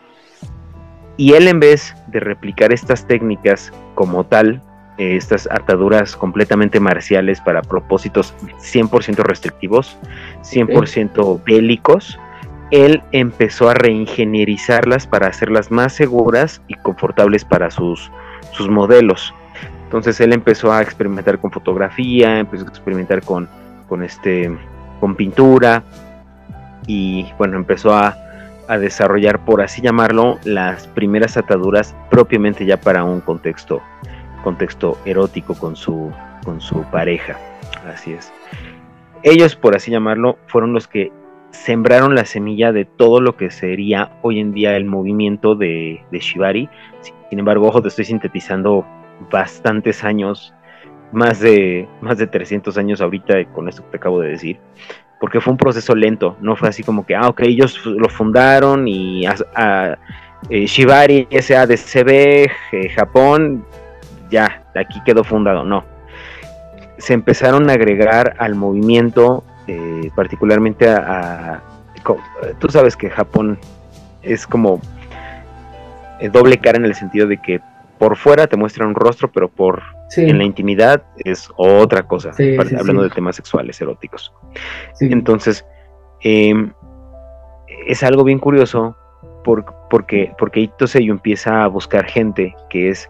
y 1.16 1.34
él 1.34 1.48
en 1.48 1.60
vez 1.60 1.94
de 2.08 2.20
replicar 2.20 2.72
estas 2.72 3.06
técnicas 3.06 3.72
como 3.94 4.24
tal, 4.24 4.60
eh, 4.98 5.16
estas 5.16 5.48
ataduras 5.50 6.16
completamente 6.16 6.80
marciales 6.80 7.40
para 7.40 7.62
propósitos 7.62 8.34
100% 8.58 9.22
restrictivos, 9.22 9.96
100% 10.42 11.42
bélicos, 11.44 12.18
él 12.70 13.02
empezó 13.12 13.70
a 13.70 13.74
reingenierizarlas 13.74 15.06
para 15.06 15.28
hacerlas 15.28 15.70
más 15.70 15.92
seguras 15.92 16.60
y 16.66 16.74
confortables 16.74 17.44
para 17.44 17.70
sus, 17.70 18.10
sus 18.52 18.68
modelos. 18.68 19.32
Entonces 19.84 20.20
él 20.20 20.32
empezó 20.32 20.72
a 20.72 20.82
experimentar 20.82 21.38
con 21.38 21.52
fotografía, 21.52 22.40
empezó 22.40 22.64
a 22.64 22.68
experimentar 22.68 23.22
con, 23.22 23.48
con, 23.88 24.02
este, 24.02 24.50
con 25.00 25.14
pintura 25.14 25.82
y 26.86 27.26
bueno, 27.38 27.56
empezó 27.56 27.94
a, 27.94 28.16
desarrollar, 28.80 29.44
por 29.44 29.60
así 29.60 29.82
llamarlo, 29.82 30.38
las 30.44 30.86
primeras 30.86 31.36
ataduras 31.36 31.94
propiamente 32.08 32.64
ya 32.64 32.80
para 32.80 33.04
un 33.04 33.20
contexto, 33.20 33.82
contexto 34.42 34.96
erótico 35.04 35.52
con 35.54 35.76
su, 35.76 36.10
con 36.44 36.62
su 36.62 36.82
pareja. 36.84 37.36
Así 37.86 38.14
es. 38.14 38.32
Ellos, 39.22 39.54
por 39.54 39.76
así 39.76 39.90
llamarlo, 39.90 40.38
fueron 40.46 40.72
los 40.72 40.88
que 40.88 41.12
sembraron 41.50 42.14
la 42.14 42.24
semilla 42.24 42.72
de 42.72 42.86
todo 42.86 43.20
lo 43.20 43.36
que 43.36 43.50
sería 43.50 44.12
hoy 44.22 44.40
en 44.40 44.54
día 44.54 44.76
el 44.76 44.86
movimiento 44.86 45.54
de, 45.54 46.02
de 46.10 46.18
Shibari. 46.18 46.70
Sin 47.28 47.38
embargo, 47.38 47.68
ojo, 47.68 47.82
te 47.82 47.88
estoy 47.88 48.06
sintetizando 48.06 48.86
bastantes 49.30 50.04
años, 50.04 50.54
más 51.14 51.40
de, 51.40 51.88
más 52.00 52.18
de 52.18 52.26
300 52.26 52.76
años 52.76 53.00
ahorita 53.00 53.44
con 53.46 53.68
esto 53.68 53.82
que 53.84 53.90
te 53.92 53.96
acabo 53.96 54.20
de 54.20 54.30
decir, 54.30 54.58
porque 55.20 55.40
fue 55.40 55.52
un 55.52 55.56
proceso 55.56 55.94
lento, 55.94 56.36
no 56.40 56.56
fue 56.56 56.68
así 56.68 56.82
como 56.82 57.06
que, 57.06 57.14
ah, 57.14 57.28
ok, 57.28 57.40
ellos 57.42 57.80
lo 57.86 58.08
fundaron 58.08 58.86
y 58.86 59.24
a, 59.26 59.96
eh, 60.50 60.66
Shibari 60.66 61.28
SADCB, 61.30 62.10
eh, 62.72 62.88
Japón, 62.94 63.64
ya, 64.30 64.64
aquí 64.74 65.00
quedó 65.04 65.24
fundado, 65.24 65.64
no. 65.64 65.84
Se 66.98 67.14
empezaron 67.14 67.70
a 67.70 67.74
agregar 67.74 68.34
al 68.38 68.54
movimiento, 68.54 69.44
eh, 69.66 70.10
particularmente 70.14 70.88
a, 70.88 71.62
Tú 72.58 72.68
sabes 72.68 72.96
que 72.96 73.08
Japón 73.08 73.58
es 74.20 74.46
como 74.46 74.78
doble 76.32 76.58
cara 76.58 76.76
en 76.76 76.84
el 76.84 76.94
sentido 76.94 77.26
de 77.26 77.38
que 77.38 77.62
por 78.04 78.18
fuera 78.18 78.46
te 78.46 78.58
muestra 78.58 78.86
un 78.86 78.94
rostro, 78.94 79.32
pero 79.32 79.48
por 79.48 79.82
en 80.18 80.36
la 80.36 80.44
intimidad 80.44 81.02
es 81.24 81.48
otra 81.56 82.02
cosa, 82.02 82.32
hablando 82.78 83.02
de 83.02 83.08
temas 83.08 83.34
sexuales, 83.34 83.80
eróticos. 83.80 84.30
Entonces, 85.00 85.64
em, 86.20 86.70
es 87.86 88.02
algo 88.02 88.22
bien 88.22 88.38
curioso 88.38 88.94
porque, 89.42 90.32
porque 90.38 90.60
Ito 90.60 90.86
Seiyu 90.86 91.14
empieza 91.14 91.64
a 91.64 91.66
buscar 91.66 92.04
gente 92.04 92.54
que 92.68 92.90
es, 92.90 93.08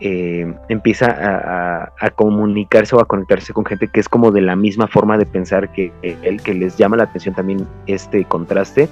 em, 0.00 0.56
empieza 0.70 1.10
a, 1.10 1.92
a, 2.00 2.10
comunicarse 2.10 2.96
o 2.96 3.00
a 3.00 3.04
conectarse 3.04 3.52
con 3.52 3.66
gente 3.66 3.88
que 3.88 4.00
es 4.00 4.08
como 4.08 4.30
de 4.30 4.40
la 4.40 4.56
misma 4.56 4.88
forma 4.88 5.18
de 5.18 5.26
pensar 5.26 5.70
que 5.70 5.92
él, 6.00 6.40
que 6.42 6.54
les 6.54 6.78
llama 6.78 6.96
la 6.96 7.04
atención 7.04 7.34
también 7.34 7.66
este 7.86 8.24
contraste. 8.24 8.88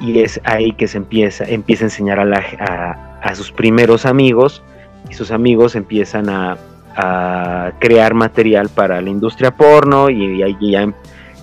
Y 0.00 0.18
es 0.18 0.40
ahí 0.44 0.72
que 0.72 0.88
se 0.88 0.98
empieza, 0.98 1.44
empieza 1.44 1.84
a 1.84 1.86
enseñar 1.86 2.18
a, 2.18 2.24
la, 2.24 2.44
a, 2.58 3.15
sus 3.34 3.52
primeros 3.52 4.06
amigos 4.06 4.62
y 5.08 5.14
sus 5.14 5.30
amigos 5.30 5.74
empiezan 5.74 6.28
a, 6.28 6.56
crear 7.78 8.14
material 8.14 8.70
para 8.70 9.02
la 9.02 9.10
industria 9.10 9.50
porno 9.50 10.08
y, 10.08 10.42
ahí 10.42 10.56
ya 10.58 10.80
em, 10.80 10.94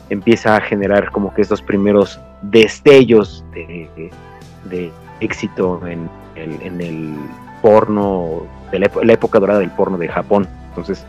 empieza 0.09 0.55
a 0.55 0.61
generar 0.61 1.11
como 1.11 1.31
que 1.31 1.43
estos 1.43 1.61
primeros 1.61 2.19
destellos 2.41 3.45
de, 3.53 4.91
éxito 5.19 5.79
en 5.85 6.09
el, 6.35 7.15
porno, 7.61 8.47
de 8.71 8.79
la, 8.79 9.13
época 9.13 9.39
dorada 9.39 9.59
del 9.59 9.69
porno 9.69 9.99
de 9.99 10.07
Japón. 10.07 10.47
Entonces, 10.69 11.05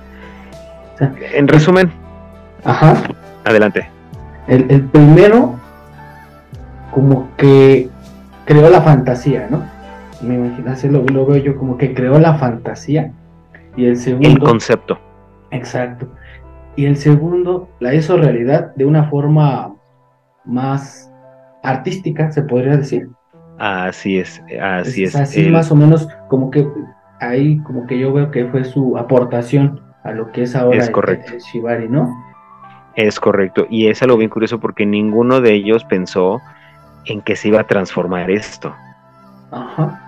en 1.01 1.49
resumen, 1.49 1.91
Ajá. 2.65 3.03
adelante. 3.45 3.89
El, 4.47 4.71
el 4.71 4.83
primero 4.83 5.59
como 6.91 7.29
que 7.39 7.89
creó 8.45 8.69
la 8.69 8.83
fantasía, 8.83 9.49
¿no? 9.51 9.74
Me 10.27 10.35
imagino, 10.35 10.71
así 10.71 10.89
lo, 10.89 11.05
veo 11.05 11.37
yo, 11.37 11.57
como 11.57 11.77
que 11.77 11.95
creó 11.95 12.19
la 12.19 12.35
fantasía. 12.35 13.13
Y 13.77 13.87
el 13.87 13.97
segundo. 13.97 14.29
El 14.29 14.39
concepto. 14.39 14.99
Exacto. 15.51 16.09
Y 16.77 16.87
el 16.87 16.97
segundo 16.97 17.69
la 17.81 17.95
hizo 17.95 18.17
realidad 18.17 18.75
de 18.75 18.85
una 18.85 19.05
forma 19.05 19.75
más 20.45 21.11
artística, 21.63 22.31
se 22.31 22.43
podría 22.43 22.77
decir. 22.77 23.09
Así 23.59 24.19
es, 24.19 24.43
así 24.61 25.05
es. 25.05 25.15
Así 25.15 25.49
más 25.49 25.71
o 25.71 25.77
menos, 25.77 26.09
como 26.29 26.51
que 26.51 26.67
ahí, 27.21 27.59
como 27.61 27.87
que 27.87 27.99
yo 27.99 28.13
veo 28.13 28.31
que 28.31 28.47
fue 28.47 28.65
su 28.65 28.99
aportación 28.99 29.81
a 30.03 30.11
lo 30.13 30.31
que 30.33 30.43
es 30.43 30.55
ahora 30.57 30.79
es 30.79 30.91
correcto. 30.91 31.33
el 31.33 31.41
Shibari, 31.41 31.89
¿no? 31.89 32.13
Es 32.97 33.19
correcto. 33.19 33.67
Y 33.71 33.89
es 33.89 34.03
algo 34.03 34.17
bien 34.17 34.31
curioso 34.31 34.61
porque 34.61 34.87
ninguno 34.87 35.41
de 35.41 35.55
ellos 35.55 35.85
pensó 35.85 36.41
en 37.07 37.23
que 37.23 37.37
se 37.37 37.49
iba 37.49 37.61
a 37.61 37.67
transformar 37.67 38.31
esto. 38.31 38.75
Ajá. 39.51 40.04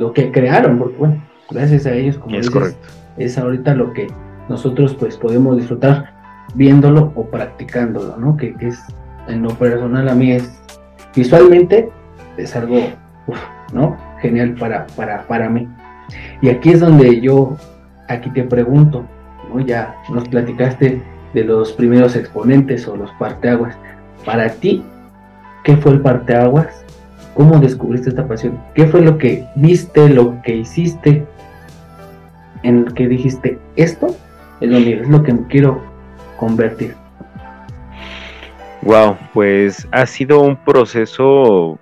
Lo 0.00 0.14
que 0.14 0.32
crearon, 0.32 0.78
porque 0.78 0.96
bueno, 0.96 1.22
gracias 1.50 1.84
a 1.84 1.92
ellos, 1.92 2.16
como 2.16 2.36
es 2.36 2.48
correcto. 2.48 2.88
es 3.18 3.36
ahorita 3.36 3.74
lo 3.74 3.92
que 3.92 4.06
nosotros 4.48 4.94
pues 4.94 5.18
podemos 5.18 5.58
disfrutar 5.58 6.14
viéndolo 6.54 7.12
o 7.14 7.26
practicándolo, 7.26 8.16
¿no? 8.16 8.34
Que, 8.34 8.56
es, 8.60 8.82
en 9.28 9.42
lo 9.42 9.50
personal 9.50 10.08
a 10.08 10.14
mí 10.14 10.32
es, 10.32 10.58
visualmente, 11.14 11.90
es 12.38 12.56
algo 12.56 12.80
¿no? 13.74 13.94
Genial 14.22 14.54
para, 14.54 14.86
para, 14.96 15.26
para 15.26 15.50
mí. 15.50 15.68
Y 16.40 16.48
aquí 16.48 16.70
es 16.70 16.80
donde 16.80 17.20
yo, 17.20 17.58
aquí 18.08 18.30
te 18.30 18.44
pregunto, 18.44 19.04
¿no? 19.52 19.60
Ya 19.60 19.94
nos 20.10 20.26
platicaste 20.30 21.02
de 21.34 21.44
los 21.44 21.74
primeros 21.74 22.16
exponentes 22.16 22.88
o 22.88 22.96
los 22.96 23.10
parteaguas. 23.18 23.76
Para 24.24 24.48
ti, 24.48 24.82
¿qué 25.62 25.76
fue 25.76 25.92
el 25.92 26.00
parteaguas? 26.00 26.86
¿Cómo 27.34 27.58
descubriste 27.58 28.10
esta 28.10 28.26
pasión? 28.26 28.60
¿Qué 28.74 28.86
fue 28.86 29.02
lo 29.02 29.18
que 29.18 29.46
viste, 29.54 30.08
lo 30.08 30.40
que 30.42 30.56
hiciste, 30.56 31.24
en 32.62 32.84
que 32.86 33.08
dijiste, 33.08 33.58
esto 33.76 34.14
es 34.60 34.68
lo 34.68 34.78
mío, 34.78 35.02
es 35.02 35.08
lo 35.08 35.22
que 35.22 35.36
quiero 35.48 35.80
convertir? 36.36 36.94
Wow, 38.82 39.16
pues 39.34 39.86
ha 39.92 40.06
sido 40.06 40.40
un 40.40 40.56
proceso. 40.56 41.78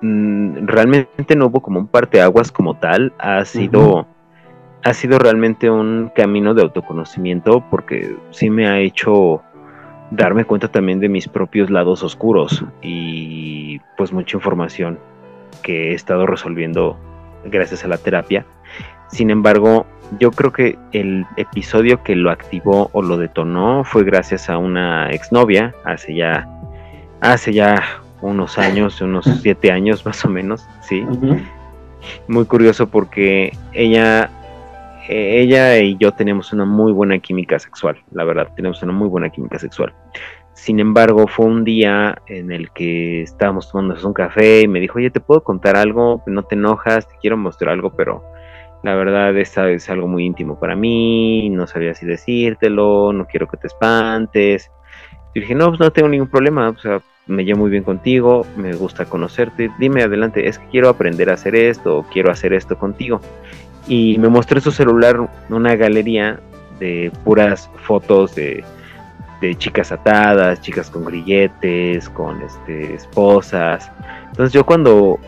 Mm, 0.00 0.66
realmente 0.66 1.36
no 1.36 1.46
hubo 1.46 1.60
como 1.60 1.80
un 1.80 1.86
parteaguas 1.86 2.50
como 2.50 2.74
tal. 2.74 3.12
Ha 3.18 3.44
sido. 3.44 4.06
Ha 4.82 4.92
sido 4.92 5.18
realmente 5.18 5.70
un 5.70 6.10
camino 6.14 6.52
de 6.52 6.60
autoconocimiento 6.60 7.64
porque 7.70 8.16
sí 8.30 8.50
me 8.50 8.68
ha 8.68 8.80
hecho 8.80 9.42
darme 10.16 10.44
cuenta 10.44 10.68
también 10.68 11.00
de 11.00 11.08
mis 11.08 11.28
propios 11.28 11.70
lados 11.70 12.02
oscuros 12.02 12.64
y 12.82 13.80
pues 13.96 14.12
mucha 14.12 14.36
información 14.36 14.98
que 15.62 15.90
he 15.90 15.94
estado 15.94 16.26
resolviendo 16.26 16.96
gracias 17.44 17.84
a 17.84 17.88
la 17.88 17.98
terapia. 17.98 18.46
Sin 19.08 19.30
embargo, 19.30 19.86
yo 20.18 20.30
creo 20.30 20.52
que 20.52 20.78
el 20.92 21.26
episodio 21.36 22.02
que 22.02 22.16
lo 22.16 22.30
activó 22.30 22.90
o 22.92 23.02
lo 23.02 23.16
detonó 23.16 23.84
fue 23.84 24.04
gracias 24.04 24.48
a 24.48 24.58
una 24.58 25.10
exnovia 25.10 25.74
hace 25.84 26.14
ya, 26.14 26.48
hace 27.20 27.52
ya 27.52 27.82
unos 28.20 28.58
años, 28.58 29.00
unos 29.00 29.24
siete 29.42 29.70
años 29.70 30.06
más 30.06 30.24
o 30.24 30.28
menos, 30.28 30.66
sí. 30.82 31.04
Muy 32.28 32.44
curioso 32.44 32.88
porque 32.88 33.56
ella, 33.72 34.30
e, 35.08 35.40
ella 35.40 35.78
y 35.78 35.96
yo 35.98 36.12
tenemos 36.12 36.52
una 36.52 36.64
muy 36.64 36.92
buena 36.92 37.18
química 37.18 37.58
sexual, 37.58 37.96
la 38.12 38.24
verdad, 38.24 38.48
tenemos 38.56 38.82
una 38.82 38.92
muy 38.92 39.08
buena 39.08 39.30
química 39.30 39.58
sexual. 39.58 39.92
Sin 40.54 40.78
embargo, 40.78 41.26
fue 41.26 41.46
un 41.46 41.64
día 41.64 42.16
en 42.26 42.52
el 42.52 42.70
que 42.70 43.22
estábamos 43.22 43.70
tomando 43.70 43.96
un 44.06 44.14
café 44.14 44.62
y 44.62 44.68
me 44.68 44.80
dijo, 44.80 44.98
oye, 44.98 45.10
¿te 45.10 45.20
puedo 45.20 45.42
contar 45.42 45.76
algo? 45.76 46.22
No 46.26 46.44
te 46.44 46.54
enojas, 46.54 47.08
te 47.08 47.16
quiero 47.20 47.36
mostrar 47.36 47.72
algo, 47.72 47.90
pero 47.96 48.22
la 48.84 48.94
verdad 48.94 49.36
esta 49.36 49.68
es 49.70 49.90
algo 49.90 50.06
muy 50.06 50.24
íntimo 50.24 50.60
para 50.60 50.76
mí, 50.76 51.48
no 51.50 51.66
sabía 51.66 51.94
si 51.94 52.06
decírtelo, 52.06 53.12
no 53.12 53.26
quiero 53.26 53.48
que 53.48 53.56
te 53.56 53.66
espantes. 53.66 54.70
Y 55.34 55.40
dije, 55.40 55.54
no, 55.54 55.68
pues 55.68 55.80
no 55.80 55.90
tengo 55.90 56.08
ningún 56.08 56.28
problema, 56.28 56.68
o 56.68 56.78
sea, 56.78 57.00
me 57.26 57.44
llevo 57.44 57.60
muy 57.60 57.70
bien 57.70 57.82
contigo, 57.82 58.46
me 58.56 58.74
gusta 58.74 59.06
conocerte, 59.06 59.70
dime 59.78 60.02
adelante, 60.02 60.46
es 60.46 60.58
que 60.58 60.68
quiero 60.68 60.88
aprender 60.88 61.30
a 61.30 61.34
hacer 61.34 61.56
esto, 61.56 61.98
o 61.98 62.02
quiero 62.04 62.30
hacer 62.30 62.52
esto 62.52 62.78
contigo. 62.78 63.20
Y 63.86 64.18
me 64.18 64.28
mostré 64.28 64.60
su 64.60 64.70
celular, 64.70 65.28
una 65.50 65.76
galería 65.76 66.40
de 66.80 67.12
puras 67.24 67.70
fotos 67.82 68.34
de, 68.34 68.64
de 69.40 69.54
chicas 69.54 69.92
atadas, 69.92 70.60
chicas 70.60 70.90
con 70.90 71.04
grilletes, 71.04 72.08
con 72.08 72.40
este, 72.42 72.94
esposas. 72.94 73.90
Entonces 74.30 74.52
yo 74.52 74.64
cuando 74.64 75.18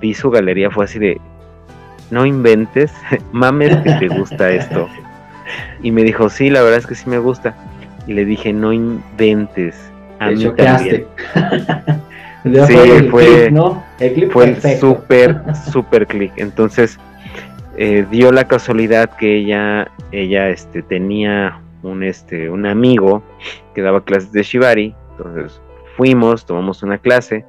vi 0.00 0.14
su 0.14 0.30
galería 0.30 0.70
fue 0.70 0.84
así 0.84 0.98
de, 0.98 1.20
no 2.10 2.26
inventes, 2.26 2.92
mames 3.32 3.76
que 3.78 3.92
te 3.92 4.08
gusta 4.08 4.50
esto. 4.50 4.88
Y 5.82 5.90
me 5.90 6.02
dijo, 6.04 6.28
sí, 6.28 6.50
la 6.50 6.62
verdad 6.62 6.78
es 6.78 6.86
que 6.86 6.94
sí 6.94 7.08
me 7.08 7.18
gusta. 7.18 7.54
Y 8.06 8.14
le 8.14 8.24
dije, 8.24 8.52
no 8.52 8.72
inventes. 8.72 9.76
A 10.18 10.30
mí 10.30 10.44
también. 10.56 11.06
sí, 12.66 13.08
fue, 13.10 13.50
¿no? 13.50 13.82
fue 14.30 14.78
súper, 14.78 15.42
súper 15.72 16.06
clic. 16.06 16.32
Entonces, 16.36 16.98
eh, 17.76 18.06
dio 18.10 18.32
la 18.32 18.48
casualidad 18.48 19.16
que 19.16 19.38
ella, 19.38 19.90
ella 20.12 20.48
este, 20.48 20.82
tenía 20.82 21.60
un, 21.82 22.02
este, 22.02 22.50
un 22.50 22.66
amigo 22.66 23.22
que 23.74 23.82
daba 23.82 24.04
clases 24.04 24.32
de 24.32 24.42
Shibari. 24.42 24.94
Entonces, 25.12 25.60
fuimos, 25.96 26.46
tomamos 26.46 26.82
una 26.82 26.98
clase 26.98 27.44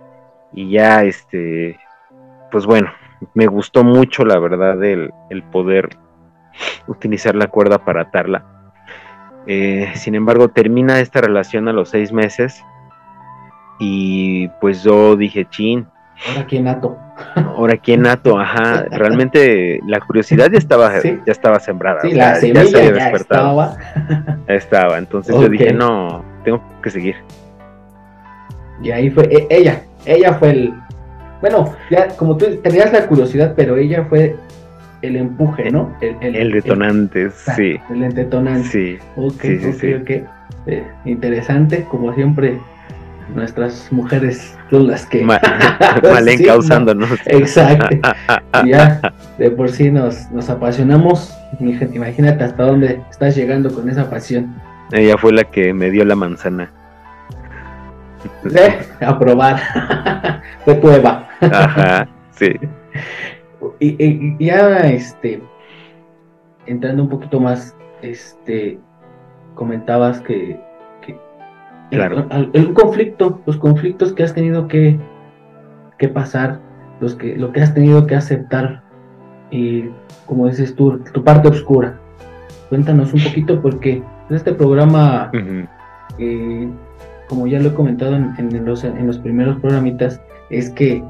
y 0.53 0.69
ya, 0.71 1.03
este, 1.03 1.79
pues 2.51 2.65
bueno, 2.65 2.91
me 3.33 3.47
gustó 3.47 3.83
mucho, 3.83 4.25
la 4.25 4.39
verdad, 4.39 4.83
el, 4.83 5.11
poder 5.51 5.97
utilizar 6.87 7.35
la 7.35 7.47
cuerda 7.47 7.83
para 7.85 8.03
atarla. 8.03 8.45
Eh, 9.47 9.91
sin 9.95 10.15
embargo, 10.15 10.49
termina 10.49 10.99
esta 10.99 11.21
relación 11.21 11.67
a 11.67 11.73
los 11.73 11.89
seis 11.89 12.11
meses 12.11 12.63
y 13.79 14.47
pues 14.59 14.83
yo 14.83 15.15
dije, 15.15 15.45
chin. 15.49 15.87
Ahora 16.27 16.45
quién 16.45 16.63
nato. 16.65 16.97
Ahora 17.35 17.77
quién 17.77 18.01
nato, 18.01 18.39
ajá. 18.39 18.85
Realmente 18.91 19.79
la 19.87 19.99
curiosidad 19.99 20.51
ya 20.51 20.57
estaba, 20.57 21.01
ya 21.01 21.19
estaba 21.25 21.59
sembrada. 21.59 22.01
Sí, 22.01 22.11
la 22.11 22.39
ya 22.39 22.65
se 22.65 22.77
había 22.77 22.91
despertado. 22.91 23.61
Estaba. 23.61 23.77
estaba. 24.47 24.97
Entonces 24.97 25.35
yo 25.35 25.49
dije, 25.49 25.73
no, 25.73 26.23
tengo 26.43 26.61
que 26.81 26.89
seguir. 26.89 27.15
Y 28.83 28.91
ahí 28.91 29.09
fue, 29.09 29.25
e, 29.25 29.47
ella, 29.49 29.83
ella 30.05 30.33
fue 30.33 30.49
el, 30.51 30.73
bueno, 31.41 31.73
ya 31.89 32.07
como 32.09 32.37
tú 32.37 32.45
tenías 32.57 32.91
la 32.91 33.07
curiosidad, 33.07 33.53
pero 33.55 33.77
ella 33.77 34.05
fue 34.05 34.35
el 35.01 35.15
empuje, 35.15 35.71
¿no? 35.71 35.95
El, 35.99 36.51
detonante, 36.51 37.31
sí. 37.31 37.79
El 37.89 38.13
detonante. 38.13 38.67
Sí. 38.67 38.97
Ok, 39.15 39.41
sí, 39.41 39.93
ok, 39.93 40.01
ok. 40.01 40.09
Eh, 40.67 40.83
interesante, 41.05 41.85
como 41.85 42.13
siempre, 42.13 42.59
nuestras 43.35 43.91
mujeres 43.91 44.57
son 44.69 44.87
las 44.87 45.05
que... 45.05 45.23
Mal, 45.23 45.39
mal 46.03 46.27
encauzándonos. 46.27 47.11
exacto. 47.25 47.97
ya, 48.65 49.01
de 49.37 49.51
por 49.51 49.69
sí 49.69 49.91
nos, 49.91 50.29
nos 50.31 50.49
apasionamos. 50.49 51.35
Imagínate 51.59 52.43
hasta 52.43 52.63
dónde 52.63 53.01
estás 53.09 53.35
llegando 53.35 53.73
con 53.73 53.89
esa 53.89 54.09
pasión. 54.09 54.55
Ella 54.91 55.17
fue 55.17 55.31
la 55.31 55.43
que 55.43 55.73
me 55.73 55.89
dio 55.89 56.03
la 56.05 56.15
manzana. 56.15 56.71
Eh, 58.53 58.79
a 58.99 59.17
probar. 59.17 59.61
Fue 60.63 60.75
prueba. 60.75 61.27
Ajá, 61.39 62.07
sí. 62.31 62.53
Y, 63.79 64.45
ya, 64.45 64.79
este, 64.89 65.41
entrando 66.65 67.03
un 67.03 67.09
poquito 67.09 67.39
más, 67.39 67.75
este, 68.01 68.79
comentabas 69.55 70.21
que, 70.21 70.59
claro. 71.91 72.27
el, 72.53 72.73
conflicto, 72.73 73.41
los 73.45 73.57
conflictos 73.57 74.13
que 74.13 74.23
has 74.23 74.33
tenido 74.33 74.67
que, 74.67 74.99
que 75.97 76.07
pasar, 76.07 76.59
los 76.99 77.15
que, 77.15 77.37
lo 77.37 77.51
que 77.51 77.61
has 77.61 77.73
tenido 77.73 78.07
que 78.07 78.15
aceptar 78.15 78.81
y, 79.51 79.85
como 80.25 80.47
dices 80.47 80.75
tú, 80.75 80.99
tu 81.13 81.23
parte 81.23 81.47
oscura. 81.47 81.99
Cuéntanos 82.69 83.13
un 83.13 83.23
poquito 83.23 83.61
porque 83.61 84.01
en 84.29 84.35
este 84.35 84.53
programa, 84.53 85.29
eh, 86.17 86.69
como 87.27 87.47
ya 87.47 87.59
lo 87.59 87.69
he 87.69 87.73
comentado 87.73 88.15
en, 88.15 88.33
en, 88.37 88.65
los, 88.65 88.83
en 88.83 89.05
los 89.05 89.19
primeros 89.19 89.59
programitas, 89.59 90.21
es 90.49 90.69
que 90.69 91.03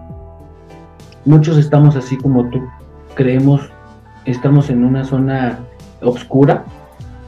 muchos 1.26 1.58
estamos 1.58 1.96
así 1.96 2.18
como 2.18 2.50
tú, 2.50 2.68
creemos, 3.16 3.72
estamos 4.26 4.70
en 4.70 4.84
una 4.84 5.04
zona 5.04 5.60
oscura 6.02 6.66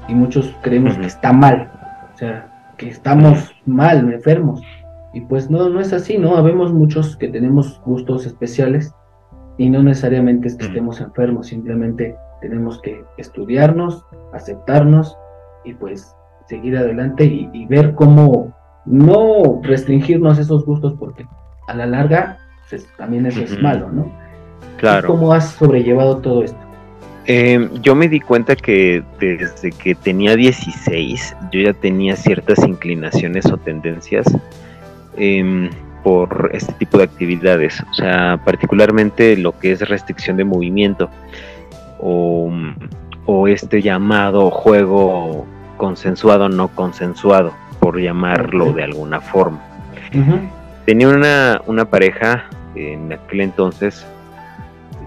y 0.07 0.15
muchos 0.15 0.55
creemos 0.61 0.97
que 0.97 1.05
está 1.05 1.31
mal, 1.31 1.71
o 2.13 2.17
sea, 2.17 2.52
que 2.84 2.89
estamos 2.91 3.52
mal, 3.65 4.12
enfermos. 4.12 4.62
Y 5.13 5.22
pues 5.22 5.50
no, 5.50 5.69
no 5.69 5.80
es 5.80 5.93
así, 5.93 6.17
¿no? 6.17 6.36
Habemos 6.36 6.74
muchos 6.74 7.15
que 7.15 7.28
tenemos 7.28 7.82
gustos 7.86 8.26
especiales 8.26 8.93
y 9.58 9.69
no 9.69 9.84
necesariamente 9.84 10.48
es 10.48 10.56
que 10.56 10.65
estemos 10.65 11.00
enfermos, 11.00 11.48
simplemente 11.48 12.15
tenemos 12.41 12.82
que 12.82 13.04
estudiarnos, 13.17 14.04
aceptarnos 14.34 15.15
y 15.63 15.76
pues 15.76 16.15
seguir 16.48 16.76
adelante 16.76 17.26
y, 17.26 17.50
y 17.54 17.65
ver 17.67 17.93
cómo 17.93 18.54
no 18.86 19.62
restringirnos 19.62 20.39
esos 20.39 20.65
gustos 20.65 20.96
porque 21.00 21.26
a 21.67 21.76
la 21.76 21.86
larga 21.86 22.38
pues, 22.69 22.88
también 22.98 23.28
eso 23.28 23.41
es 23.41 23.62
malo, 23.62 23.89
¿no? 23.91 24.12
Claro. 24.78 25.08
¿Cómo 25.08 25.32
has 25.32 25.50
sobrellevado 25.52 26.17
todo 26.17 26.43
esto? 26.43 26.58
Em, 27.25 27.69
yo 27.81 27.95
me 27.95 28.09
di 28.09 28.19
cuenta 28.19 28.55
que 28.55 29.01
desde 29.19 29.71
que 29.71 29.95
tenía 29.95 30.36
16 30.36 31.36
yo 31.51 31.62
ya 31.62 31.73
tenía 31.73 32.17
ciertas 32.17 32.59
inclinaciones 32.67 33.45
o 33.45 33.57
tendencias 33.57 34.25
em, 35.15 35.69
por 36.03 36.49
este 36.53 36.73
tipo 36.73 36.97
de 36.97 37.05
actividades, 37.05 37.81
o 37.89 37.93
sea, 37.93 38.41
particularmente 38.43 39.38
lo 39.38 39.57
que 39.57 39.71
es 39.71 39.88
restricción 39.88 40.36
de 40.36 40.43
movimiento 40.43 41.09
o, 41.99 42.51
este 43.47 43.81
llamado 43.81 44.51
juego 44.51 45.45
consensuado 45.77 46.49
no 46.49 46.67
consensuado, 46.69 47.53
por 47.79 47.99
llamarlo 47.99 48.73
de 48.73 48.83
alguna 48.83 49.21
forma. 49.21 49.62
Tenía 50.86 51.07
una, 51.07 51.62
una 51.65 51.86
pareja 51.86 52.45
en 52.75 53.13
aquel 53.13 53.41
entonces 53.41 54.05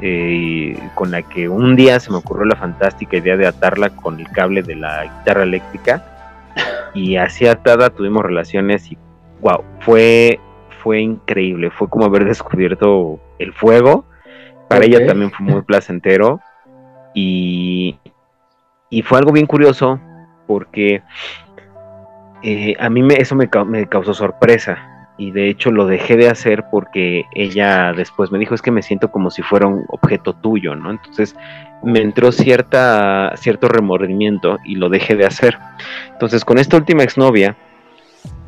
eh, 0.02 0.78
con 0.94 1.11
la 1.11 1.22
que 1.22 1.48
un 1.48 1.76
día 1.76 1.98
se 2.00 2.11
me 2.11 2.18
ocurrió 2.18 2.44
la 2.44 2.56
fantástica 2.56 3.16
idea 3.16 3.37
de 3.37 3.46
atarla 3.46 3.90
con 3.90 4.20
el 4.20 4.28
cable 4.30 4.62
de 4.62 4.76
la 4.76 5.04
guitarra 5.04 5.42
eléctrica 5.42 6.04
y 6.94 7.16
así 7.16 7.46
atada 7.46 7.90
tuvimos 7.90 8.24
relaciones 8.24 8.90
y 8.90 8.98
wow, 9.40 9.62
fue, 9.80 10.40
fue 10.82 11.00
increíble, 11.00 11.70
fue 11.70 11.88
como 11.88 12.06
haber 12.06 12.24
descubierto 12.24 13.20
el 13.38 13.52
fuego. 13.52 14.04
Para 14.68 14.85
ella 14.85 15.06
también 15.06 15.30
fue 15.30 15.46
muy 15.46 15.62
placentero. 15.62 16.40
Y, 17.14 17.98
y 18.90 19.02
fue 19.02 19.18
algo 19.18 19.32
bien 19.32 19.46
curioso 19.46 20.00
porque 20.46 21.02
eh, 22.42 22.74
a 22.78 22.90
mí 22.90 23.02
me, 23.02 23.14
eso 23.14 23.35
me, 23.35 23.48
me, 23.66 23.87
causó 23.87 24.12
sorpresa 24.12 24.95
y 25.18 25.31
de 25.31 25.48
hecho 25.48 25.70
lo 25.70 25.87
dejé 25.87 26.16
de 26.16 26.29
hacer 26.29 26.64
porque 26.70 27.24
ella 27.35 27.92
después 27.92 28.31
me 28.31 28.38
dijo 28.38 28.55
es 28.55 28.62
que 28.62 28.70
me 28.70 28.83
siento 28.83 29.11
como 29.11 29.31
si 29.31 29.42
fuera 29.42 29.66
un 29.66 29.85
objeto 29.88 30.35
tuyo, 30.35 30.74
¿no? 30.74 30.90
Entonces 30.90 31.35
me 31.83 32.00
entró 32.00 32.33
cierta, 32.33 33.33
cierto 33.37 33.68
remordimiento 33.68 34.59
y 34.64 34.76
lo 34.76 34.88
dejé 34.88 35.16
de 35.16 35.26
hacer. 35.26 35.59
Entonces 36.12 36.44
con 36.44 36.59
esta 36.59 36.76
última 36.76 37.02
exnovia 37.02 37.57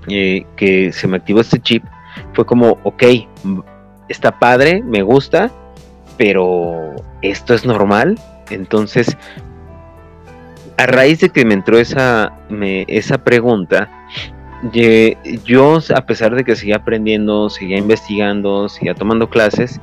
eh, 0.08 0.46
que 0.56 0.92
se 0.92 1.06
me 1.06 1.16
activó 1.16 1.40
este 1.40 1.60
chip, 1.60 1.84
fue 2.32 2.46
como, 2.46 2.78
ok, 2.82 3.04
está 4.08 4.38
padre, 4.38 4.82
me 4.82 5.02
gusta, 5.02 5.50
pero 6.16 6.96
esto 7.22 7.54
es 7.54 7.64
normal. 7.66 8.18
Entonces, 8.50 9.16
a 10.76 10.86
raíz 10.86 11.20
de 11.20 11.28
que 11.28 11.44
me 11.44 11.54
entró 11.54 11.78
esa, 11.78 12.32
esa 12.86 13.18
pregunta, 13.18 13.90
yo, 15.44 15.78
a 15.94 16.06
pesar 16.06 16.34
de 16.34 16.44
que 16.44 16.56
seguía 16.56 16.76
aprendiendo, 16.76 17.48
seguía 17.50 17.78
investigando, 17.78 18.68
seguía 18.68 18.94
tomando 18.94 19.28
clases, 19.28 19.80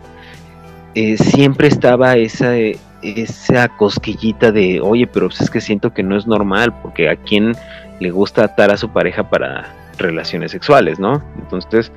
eh, 0.96 1.18
siempre 1.18 1.68
estaba 1.68 2.16
esa, 2.18 2.54
esa 3.02 3.70
cosquillita 3.70 4.52
de, 4.52 4.82
oye, 4.82 5.08
pero 5.08 5.28
pues 5.28 5.42
es 5.42 5.50
que 5.50 5.62
siento 5.62 5.94
que 5.94 6.04
no 6.04 6.18
es 6.18 6.28
normal, 6.28 6.74
porque 6.82 7.10
a 7.10 7.16
quien 7.16 7.54
le 8.00 8.12
gusta 8.12 8.44
atar 8.44 8.72
a 8.72 8.78
su 8.78 8.90
pareja 8.90 9.30
para 9.30 9.74
relaciones 9.98 10.52
sexuales, 10.52 11.00
¿no? 11.00 11.24
Entonces, 11.38 11.92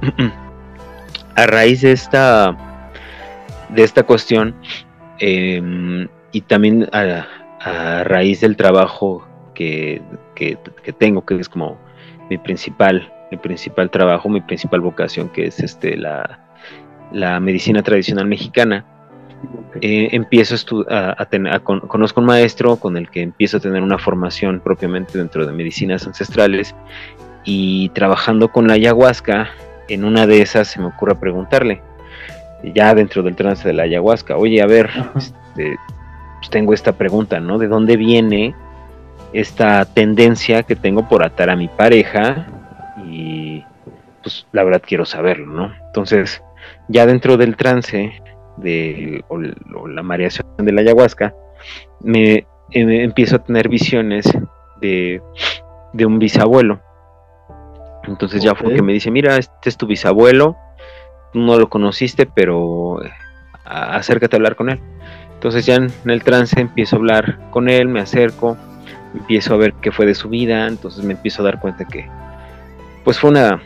a 1.36 1.46
raíz 1.46 1.80
de 1.82 1.92
esta, 1.92 2.56
de 3.70 3.82
esta 3.82 4.02
cuestión, 4.02 4.54
em, 5.18 6.08
y 6.32 6.40
también 6.42 6.88
a, 6.92 7.26
raíz 8.04 8.40
del 8.40 8.56
trabajo 8.56 9.26
que, 9.54 10.00
tengo, 10.98 11.24
que 11.24 11.36
es 11.36 11.48
como 11.48 11.78
mi 12.28 12.38
principal, 12.38 13.12
mi 13.30 13.38
principal 13.38 13.90
trabajo, 13.90 14.28
mi 14.28 14.40
principal 14.40 14.80
vocación, 14.80 15.28
que 15.28 15.46
es 15.46 15.60
este 15.60 15.96
la, 15.96 16.40
medicina 17.40 17.82
tradicional 17.82 18.26
mexicana. 18.26 18.84
Eh, 19.80 20.08
empiezo 20.12 20.54
a, 20.90 21.14
a, 21.16 21.24
tener, 21.26 21.62
conozco 21.62 22.20
un 22.20 22.26
maestro 22.26 22.76
con 22.76 22.98
el 22.98 23.08
que 23.08 23.22
empiezo 23.22 23.56
a 23.56 23.60
tener 23.60 23.82
una 23.82 23.96
formación 23.96 24.60
propiamente 24.60 25.16
dentro 25.16 25.46
de 25.46 25.52
medicinas 25.52 26.06
ancestrales 26.06 26.74
y 27.44 27.88
trabajando 27.90 28.48
con 28.48 28.68
la 28.68 28.74
ayahuasca, 28.74 29.48
en 29.88 30.04
una 30.04 30.26
de 30.26 30.42
esas 30.42 30.68
se 30.68 30.78
me 30.78 30.86
ocurre 30.86 31.14
preguntarle, 31.14 31.80
ya 32.74 32.94
dentro 32.94 33.22
del 33.22 33.36
trance 33.36 33.66
de 33.66 33.74
la 33.74 33.84
ayahuasca, 33.84 34.36
oye, 34.36 34.60
a 34.62 34.66
ver, 34.66 34.90
este, 35.16 35.76
pues 36.38 36.50
tengo 36.50 36.74
esta 36.74 36.92
pregunta, 36.92 37.40
¿no? 37.40 37.58
¿De 37.58 37.68
dónde 37.68 37.96
viene 37.96 38.54
esta 39.32 39.84
tendencia 39.84 40.62
que 40.62 40.76
tengo 40.76 41.08
por 41.08 41.24
atar 41.24 41.50
a 41.50 41.56
mi 41.56 41.68
pareja 41.68 42.46
y 43.06 43.64
pues 44.22 44.46
la 44.52 44.64
verdad 44.64 44.82
quiero 44.84 45.04
saberlo, 45.04 45.46
¿no? 45.46 45.72
Entonces, 45.86 46.42
ya 46.88 47.06
dentro 47.06 47.36
del 47.36 47.56
trance 47.56 48.12
de 48.56 49.24
o, 49.28 49.38
la 49.38 50.02
mareación 50.02 50.46
de 50.58 50.72
la 50.72 50.82
ayahuasca, 50.82 51.34
me, 52.00 52.32
eh, 52.32 52.44
empiezo 52.72 53.36
a 53.36 53.44
tener 53.44 53.68
visiones 53.68 54.26
de, 54.80 55.22
de 55.92 56.06
un 56.06 56.18
bisabuelo. 56.18 56.80
Entonces 58.04 58.42
ya 58.42 58.54
fue 58.54 58.74
que 58.74 58.82
me 58.82 58.92
dice, 58.92 59.10
mira, 59.10 59.36
este 59.36 59.68
es 59.68 59.76
tu 59.76 59.86
bisabuelo, 59.86 60.56
no 61.34 61.58
lo 61.58 61.68
conociste, 61.68 62.26
pero 62.26 63.00
acércate 63.64 64.34
a 64.34 64.38
hablar 64.38 64.56
con 64.56 64.70
él. 64.70 64.80
Entonces 65.34 65.64
ya 65.64 65.76
en 65.76 65.90
el 66.04 66.22
trance 66.22 66.60
empiezo 66.60 66.96
a 66.96 66.98
hablar 66.98 67.50
con 67.50 67.68
él, 67.68 67.88
me 67.88 68.00
acerco, 68.00 68.56
empiezo 69.14 69.54
a 69.54 69.56
ver 69.56 69.74
qué 69.74 69.90
fue 69.90 70.06
de 70.06 70.14
su 70.14 70.28
vida, 70.28 70.66
entonces 70.66 71.04
me 71.04 71.12
empiezo 71.12 71.42
a 71.42 71.46
dar 71.46 71.60
cuenta 71.60 71.84
que 71.84 72.08
pues 73.04 73.18
fue 73.18 73.30
una 73.30 73.60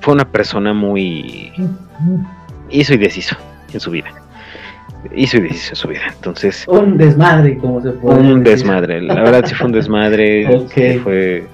fue 0.00 0.14
una 0.14 0.24
persona 0.24 0.72
muy 0.72 1.52
hizo 2.70 2.94
y 2.94 2.96
deshizo 2.96 3.36
en 3.72 3.80
su 3.80 3.90
vida. 3.90 4.08
Hizo 5.14 5.38
y 5.38 5.40
deshizo 5.40 5.70
en 5.72 5.76
su 5.76 5.88
vida. 5.88 6.02
Entonces, 6.14 6.64
un 6.66 6.96
desmadre, 6.96 7.56
como 7.58 7.80
se 7.80 7.90
puede 7.92 8.18
Un 8.18 8.42
desmadre, 8.42 9.00
la 9.02 9.14
verdad 9.14 9.44
sí 9.46 9.54
fue 9.54 9.66
un 9.66 9.72
desmadre, 9.72 10.66
fue 11.02 11.46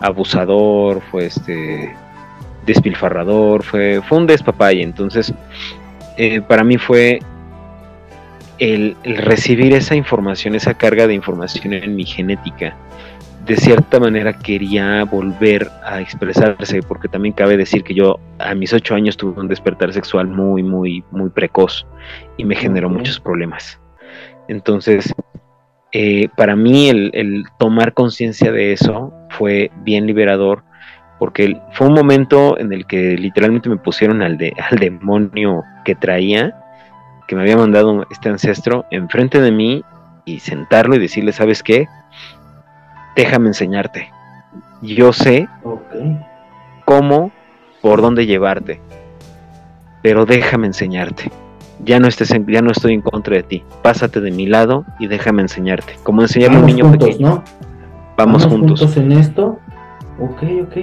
abusador, 0.00 1.00
fue 1.10 1.26
este 1.26 1.94
despilfarrador, 2.66 3.62
fue 3.62 4.00
fue 4.08 4.18
un 4.18 4.26
despapalle, 4.26 4.82
entonces 4.82 5.32
eh, 6.16 6.40
para 6.40 6.64
mí 6.64 6.78
fue 6.78 7.20
el, 8.62 8.96
recibir 9.04 9.72
esa 9.72 9.96
información, 9.96 10.54
esa 10.54 10.74
carga 10.74 11.08
de 11.08 11.14
información 11.14 11.72
en 11.72 11.96
mi 11.96 12.04
genética, 12.04 12.76
de 13.44 13.56
cierta 13.56 13.98
manera 13.98 14.38
quería 14.38 15.02
volver 15.02 15.68
a 15.84 16.00
expresarse, 16.00 16.80
porque 16.80 17.08
también 17.08 17.34
cabe 17.34 17.56
decir 17.56 17.82
que 17.82 17.92
yo 17.92 18.20
a 18.38 18.54
mis 18.54 18.72
ocho 18.72 18.94
años 18.94 19.16
tuve 19.16 19.40
un 19.40 19.48
despertar 19.48 19.92
sexual 19.92 20.28
muy, 20.28 20.62
muy, 20.62 21.02
muy 21.10 21.28
precoz 21.30 21.84
y 22.36 22.44
me 22.44 22.54
generó 22.54 22.88
muchos 22.88 23.18
problemas. 23.18 23.80
Entonces, 24.46 25.12
eh, 25.90 26.28
para 26.36 26.54
mí 26.54 26.88
el, 26.88 27.44
tomar 27.58 27.94
conciencia 27.94 28.52
de 28.52 28.72
eso 28.72 29.12
fue 29.30 29.72
bien 29.78 30.06
liberador, 30.06 30.62
porque 31.18 31.56
fue 31.72 31.88
un 31.88 31.94
momento 31.94 32.56
en 32.60 32.72
el 32.72 32.86
que 32.86 33.16
literalmente 33.16 33.68
me 33.68 33.76
pusieron 33.76 34.22
al, 34.22 34.38
de, 34.38 34.52
al 34.70 34.78
demonio 34.78 35.64
que 35.84 35.96
traía 35.96 36.61
que 37.32 37.36
me 37.36 37.42
había 37.44 37.56
mandado 37.56 38.06
este 38.10 38.28
ancestro 38.28 38.84
enfrente 38.90 39.40
de 39.40 39.50
mí 39.50 39.82
y 40.26 40.40
sentarlo 40.40 40.96
y 40.96 40.98
decirle, 40.98 41.32
¿sabes 41.32 41.62
qué? 41.62 41.88
Déjame 43.16 43.48
enseñarte. 43.48 44.10
Yo 44.82 45.14
sé 45.14 45.48
cómo, 46.84 47.32
por 47.80 48.02
dónde 48.02 48.26
llevarte, 48.26 48.82
pero 50.02 50.26
déjame 50.26 50.66
enseñarte. 50.66 51.32
Ya 51.82 51.98
no, 52.00 52.06
estés 52.06 52.34
ya 52.48 52.60
no 52.60 52.70
estoy 52.70 52.92
en 52.92 53.00
contra 53.00 53.36
de 53.36 53.44
ti. 53.44 53.64
Pásate 53.80 54.20
de 54.20 54.30
mi 54.30 54.44
lado 54.44 54.84
y 54.98 55.06
déjame 55.06 55.40
enseñarte. 55.40 55.94
Como 56.02 56.20
enseñarle 56.20 56.58
a 56.58 56.60
un 56.60 56.66
niño 56.66 56.92
pequeño. 56.92 57.28
¿no? 57.28 57.44
Vamos, 58.18 58.44
juntos. 58.44 58.94
en 58.98 59.10
esto. 59.12 59.58
Ok, 60.20 60.42
ok. 60.64 60.76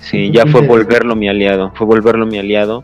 Sí, 0.00 0.32
ya 0.32 0.46
fue 0.46 0.66
volverlo 0.66 1.14
mi 1.14 1.28
aliado. 1.28 1.70
Fue 1.76 1.86
volverlo 1.86 2.26
mi 2.26 2.40
aliado 2.40 2.82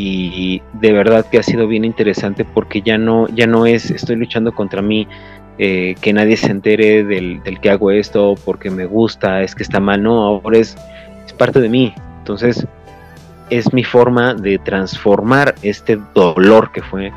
y 0.00 0.62
de 0.74 0.92
verdad 0.92 1.26
que 1.28 1.38
ha 1.38 1.42
sido 1.42 1.66
bien 1.66 1.84
interesante 1.84 2.44
porque 2.44 2.82
ya 2.82 2.98
no, 2.98 3.26
ya 3.28 3.46
no 3.46 3.66
es 3.66 3.90
estoy 3.90 4.16
luchando 4.16 4.52
contra 4.52 4.80
mí, 4.80 5.08
eh, 5.60 5.96
que 6.00 6.12
nadie 6.12 6.36
se 6.36 6.52
entere 6.52 7.02
del, 7.02 7.42
que 7.60 7.68
hago 7.68 7.90
esto 7.90 8.36
porque 8.44 8.70
me 8.70 8.86
gusta, 8.86 9.42
es 9.42 9.56
que 9.56 9.64
está 9.64 9.80
mal, 9.80 10.00
no, 10.00 10.22
ahora 10.22 10.58
es, 10.58 10.76
es 11.26 11.32
parte 11.32 11.60
de 11.60 11.68
mí. 11.68 11.92
Entonces 12.18 12.64
es 13.50 13.72
mi 13.72 13.82
forma 13.82 14.34
de 14.34 14.58
transformar 14.58 15.56
este 15.62 15.98
dolor 16.14 16.70
que 16.70 16.82
fue 16.82 17.10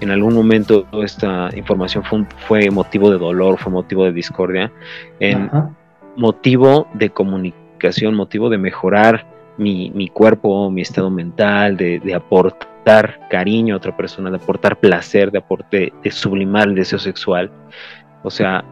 en 0.00 0.10
algún 0.10 0.34
momento 0.34 0.86
esta 1.04 1.50
información 1.54 2.02
fue, 2.02 2.24
fue 2.48 2.70
motivo 2.70 3.10
de 3.10 3.18
dolor, 3.18 3.58
fue 3.58 3.70
motivo 3.70 4.04
de 4.04 4.12
discordia, 4.12 4.72
en 5.20 5.50
motivo 6.16 6.88
de 6.94 7.10
comunicación, 7.10 8.14
motivo 8.14 8.48
de 8.48 8.58
mejorar 8.58 9.26
mi, 9.58 9.90
mi 9.90 10.08
cuerpo, 10.08 10.70
mi 10.70 10.82
estado 10.82 11.10
mental, 11.10 11.76
de, 11.76 12.14
aportar 12.14 13.28
cariño 13.30 13.74
a 13.74 13.78
otra 13.78 13.96
persona, 13.96 14.30
de 14.30 14.36
aportar 14.36 14.78
placer, 14.78 15.30
de, 15.30 15.38
aporte, 15.38 15.92
de 16.02 16.10
sublimar 16.10 16.68
el 16.68 16.74
deseo 16.74 16.98
sexual. 16.98 17.50
O 18.22 18.30
sea, 18.30 18.64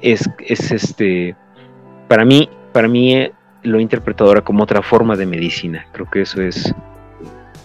es, 0.00 0.28
es 0.40 0.72
este, 0.72 1.34
para 2.08 2.24
mí, 2.24 2.48
para 2.72 2.88
mí 2.88 3.14
eh, 3.14 3.32
lo 3.62 3.78
he 3.78 3.82
interpretado 3.82 4.30
ahora 4.30 4.42
como 4.42 4.62
otra 4.62 4.82
forma 4.82 5.16
de 5.16 5.26
medicina. 5.26 5.86
Creo 5.92 6.08
que 6.10 6.22
eso 6.22 6.42
es 6.42 6.74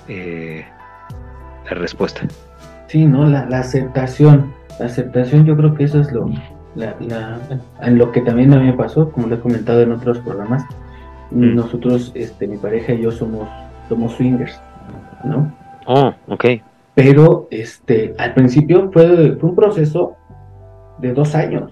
eh, 0.08 0.66
la 1.66 1.72
respuesta. 1.72 2.22
Sí, 2.88 3.06
¿no? 3.06 3.26
La, 3.26 3.42
aceptación. 3.60 4.54
La 4.80 4.88
aceptación 4.88 5.46
yo 5.46 5.56
creo 5.56 5.74
que 5.76 5.84
eso 5.86 6.00
es 6.00 6.12
lo, 6.12 6.30
en 7.82 7.98
lo 7.98 8.12
que 8.12 8.22
también 8.22 8.54
a 8.54 8.60
mí 8.60 8.66
me 8.66 8.74
pasó, 8.74 9.12
como 9.12 9.28
lo 9.28 9.36
he 9.36 9.40
comentado 9.40 9.82
en 9.82 9.92
otros 9.92 10.20
programas, 10.20 10.66
Mm. 11.32 11.56
Nosotros, 11.56 12.12
este, 12.16 12.48
mi 12.48 12.58
pareja 12.58 12.94
y 12.94 13.02
yo 13.02 13.12
somos, 13.12 13.48
somos 13.88 14.14
swingers, 14.14 14.62
¿no? 15.24 15.52
Oh, 15.86 16.14
ok. 16.28 16.46
Pero 16.94 17.48
este, 17.52 18.14
al 18.18 18.34
principio 18.34 18.92
fue, 18.92 19.38
fue 19.40 19.50
un 19.50 19.56
proceso 19.56 20.16
de 21.00 21.14
dos 21.14 21.36
años. 21.36 21.72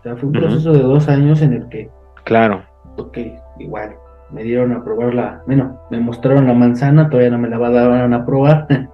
O 0.00 0.02
sea, 0.02 0.16
fue 0.16 0.28
un 0.28 0.34
proceso 0.34 0.72
de 0.72 0.82
dos 0.82 1.08
años 1.08 1.40
en 1.42 1.52
el 1.52 1.68
que. 1.68 1.88
Claro. 2.24 2.62
Ok, 2.96 3.18
igual. 3.58 3.94
Me 4.30 4.42
dieron 4.42 4.72
a 4.72 4.82
probar 4.82 5.14
la. 5.14 5.42
Bueno, 5.46 5.80
me 5.90 6.00
mostraron 6.00 6.46
la 6.46 6.54
manzana, 6.54 7.08
todavía 7.08 7.30
no 7.30 7.38
me 7.38 7.48
la 7.48 7.58
dar 7.70 8.12
a 8.12 8.26
probar. 8.26 8.66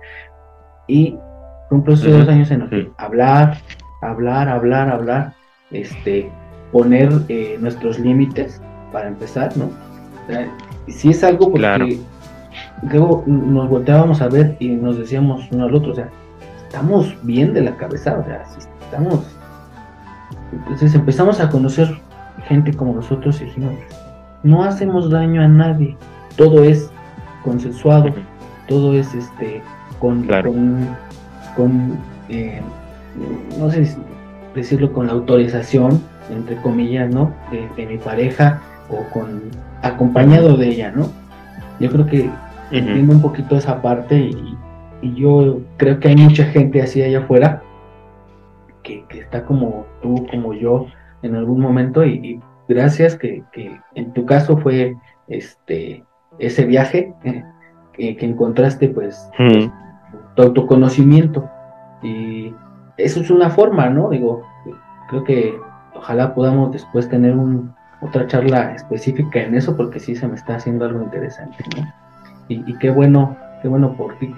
y 0.86 1.16
fue 1.68 1.78
un 1.78 1.84
proceso 1.84 2.10
de 2.10 2.18
dos 2.18 2.28
años 2.28 2.50
en 2.50 2.62
el 2.62 2.68
que 2.68 2.90
hablar, 2.98 3.56
hablar, 4.02 4.48
hablar, 4.48 4.90
hablar. 4.90 5.32
Este, 5.70 6.30
poner 6.70 7.10
eh, 7.28 7.56
nuestros 7.60 7.98
límites 7.98 8.60
para 8.92 9.08
empezar, 9.08 9.56
¿no? 9.56 9.70
Si 10.88 11.10
es 11.10 11.22
algo 11.24 11.50
porque 11.50 11.98
luego 12.90 13.24
nos 13.26 13.68
volteábamos 13.68 14.20
a 14.20 14.28
ver 14.28 14.56
y 14.58 14.68
nos 14.68 14.98
decíamos 14.98 15.46
uno 15.50 15.64
al 15.64 15.74
otro, 15.74 15.92
o 15.92 15.94
sea, 15.94 16.08
estamos 16.66 17.14
bien 17.22 17.54
de 17.54 17.62
la 17.62 17.76
cabeza, 17.76 18.18
o 18.18 18.24
sea, 18.24 18.44
estamos. 18.80 19.20
Entonces 20.52 20.94
empezamos 20.94 21.40
a 21.40 21.48
conocer 21.48 21.88
gente 22.46 22.74
como 22.74 22.94
nosotros 22.94 23.40
y 23.40 23.44
dijimos, 23.44 23.72
no 24.42 24.64
hacemos 24.64 25.10
daño 25.10 25.42
a 25.42 25.48
nadie, 25.48 25.96
todo 26.36 26.64
es 26.64 26.90
consensuado, 27.44 28.12
todo 28.68 28.94
es 28.94 29.14
este 29.14 29.62
con, 29.98 30.26
con, 31.56 31.96
eh, 32.28 32.60
no 33.58 33.70
sé 33.70 33.96
decirlo 34.54 34.92
con 34.92 35.06
la 35.06 35.12
autorización, 35.12 36.02
entre 36.30 36.56
comillas, 36.56 37.12
¿no? 37.14 37.32
De, 37.76 37.86
mi 37.86 37.98
pareja 37.98 38.60
o 38.88 39.02
con 39.12 39.42
acompañado 39.82 40.56
de 40.56 40.68
ella, 40.68 40.92
¿no? 40.94 41.10
Yo 41.80 41.90
creo 41.90 42.06
que 42.06 42.30
entiendo 42.70 43.12
un 43.12 43.22
poquito 43.22 43.56
esa 43.56 43.82
parte 43.82 44.16
y, 44.16 44.56
yo 45.16 45.60
creo 45.78 45.98
que 45.98 46.06
hay 46.06 46.16
mucha 46.16 46.44
gente 46.44 46.80
así 46.80 47.02
allá 47.02 47.18
afuera 47.18 47.60
que, 48.84 49.04
está 49.10 49.44
como 49.44 49.84
tú, 50.00 50.28
como 50.30 50.54
yo 50.54 50.86
en 51.22 51.34
algún 51.34 51.60
momento 51.60 52.04
y, 52.04 52.40
gracias 52.68 53.16
que, 53.16 53.42
en 53.94 54.12
tu 54.12 54.24
caso 54.24 54.56
fue 54.58 54.96
este 55.26 56.04
ese 56.38 56.64
viaje 56.64 57.12
que, 57.94 58.16
encontraste 58.20 58.88
pues 58.88 59.28
tu 60.36 60.42
autoconocimiento 60.42 61.50
y 62.00 62.54
eso 62.96 63.20
es 63.20 63.30
una 63.30 63.50
forma, 63.50 63.88
¿no? 63.88 64.10
Digo, 64.10 64.42
creo 65.08 65.24
que 65.24 65.58
ojalá 65.94 66.34
podamos 66.34 66.72
después 66.72 67.08
tener 67.08 67.34
un, 67.36 67.74
otra 68.02 68.26
charla 68.26 68.74
específica 68.74 69.40
en 69.40 69.54
eso 69.54 69.76
porque 69.76 70.00
sí 70.00 70.14
se 70.16 70.26
me 70.26 70.34
está 70.34 70.56
haciendo 70.56 70.84
algo 70.84 71.02
interesante, 71.02 71.64
¿no? 71.76 71.92
Y, 72.48 72.74
qué 72.78 72.90
bueno, 72.90 73.36
qué 73.62 73.68
bueno 73.68 73.94
por 73.94 74.18
ti 74.18 74.30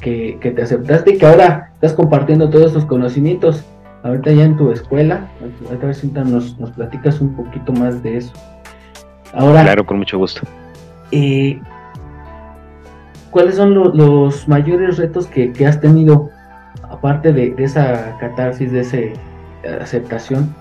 que, 0.00 0.38
que, 0.40 0.50
te 0.50 0.62
aceptaste 0.62 1.14
y 1.14 1.18
que 1.18 1.26
ahora 1.26 1.70
estás 1.74 1.92
compartiendo 1.92 2.48
todos 2.48 2.70
esos 2.70 2.86
conocimientos. 2.86 3.66
Ahorita 4.02 4.32
ya 4.32 4.44
en 4.44 4.56
tu 4.56 4.70
escuela, 4.70 5.26
a 5.70 5.84
ver 5.84 5.94
si 5.94 6.06
nos, 6.06 6.58
nos 6.58 6.70
platicas 6.70 7.20
un 7.20 7.34
poquito 7.34 7.72
más 7.72 8.02
de 8.02 8.18
eso. 8.18 8.32
Ahora, 9.34 9.62
claro, 9.62 9.84
con 9.84 9.98
mucho 9.98 10.16
gusto. 10.16 10.40
Eh, 11.10 11.60
¿Cuáles 13.30 13.56
son 13.56 13.74
los 13.74 14.48
mayores 14.48 14.96
retos 14.96 15.26
que, 15.26 15.52
has 15.66 15.78
tenido, 15.80 16.30
aparte 16.88 17.32
de, 17.32 17.54
esa 17.58 18.16
catarsis, 18.18 18.72
de 18.72 18.80
esa 18.80 18.98
aceptación? 19.82 20.54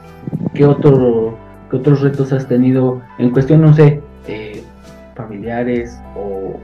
¿Qué, 0.54 0.66
otro, 0.66 1.38
otros 1.72 2.02
retos 2.02 2.32
has 2.34 2.48
tenido 2.48 3.02
en 3.18 3.32
cuestión, 3.32 3.62
no 3.62 3.74
sé, 3.74 4.02
eh, 4.28 4.64
familiares 5.16 6.00
o, 6.16 6.60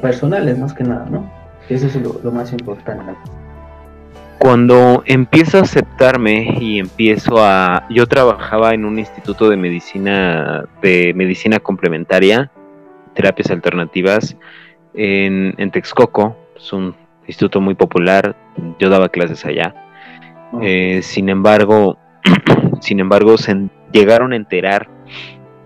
personales, 0.00 0.58
más 0.58 0.74
que 0.74 0.84
nada, 0.84 1.06
¿no? 1.10 1.30
Eso 1.68 1.86
es 1.86 1.96
lo, 1.96 2.30
más 2.30 2.52
importante. 2.52 3.04
Cuando 4.38 5.02
empiezo 5.06 5.58
a 5.58 5.62
aceptarme 5.62 6.56
y 6.60 6.78
empiezo 6.78 7.36
a... 7.38 7.86
Yo 7.90 8.06
trabajaba 8.06 8.74
en 8.74 8.84
un 8.84 8.98
instituto 8.98 9.48
de 9.48 9.56
medicina, 9.56 10.66
de 10.82 11.12
medicina 11.14 11.58
complementaria, 11.58 12.50
terapias 13.14 13.50
alternativas, 13.50 14.36
en, 14.94 15.70
Texcoco, 15.72 16.36
es 16.56 16.72
un 16.72 16.94
instituto 17.26 17.60
muy 17.60 17.74
popular, 17.74 18.36
yo 18.78 18.88
daba 18.88 19.08
clases 19.08 19.44
allá. 19.44 19.74
Eh, 20.62 21.00
sin 21.02 21.28
embargo, 21.28 21.98
sin 22.80 23.00
embargo, 23.00 23.36
se 23.36 23.68
llegaron 23.96 24.32
a 24.32 24.36
enterar 24.36 24.88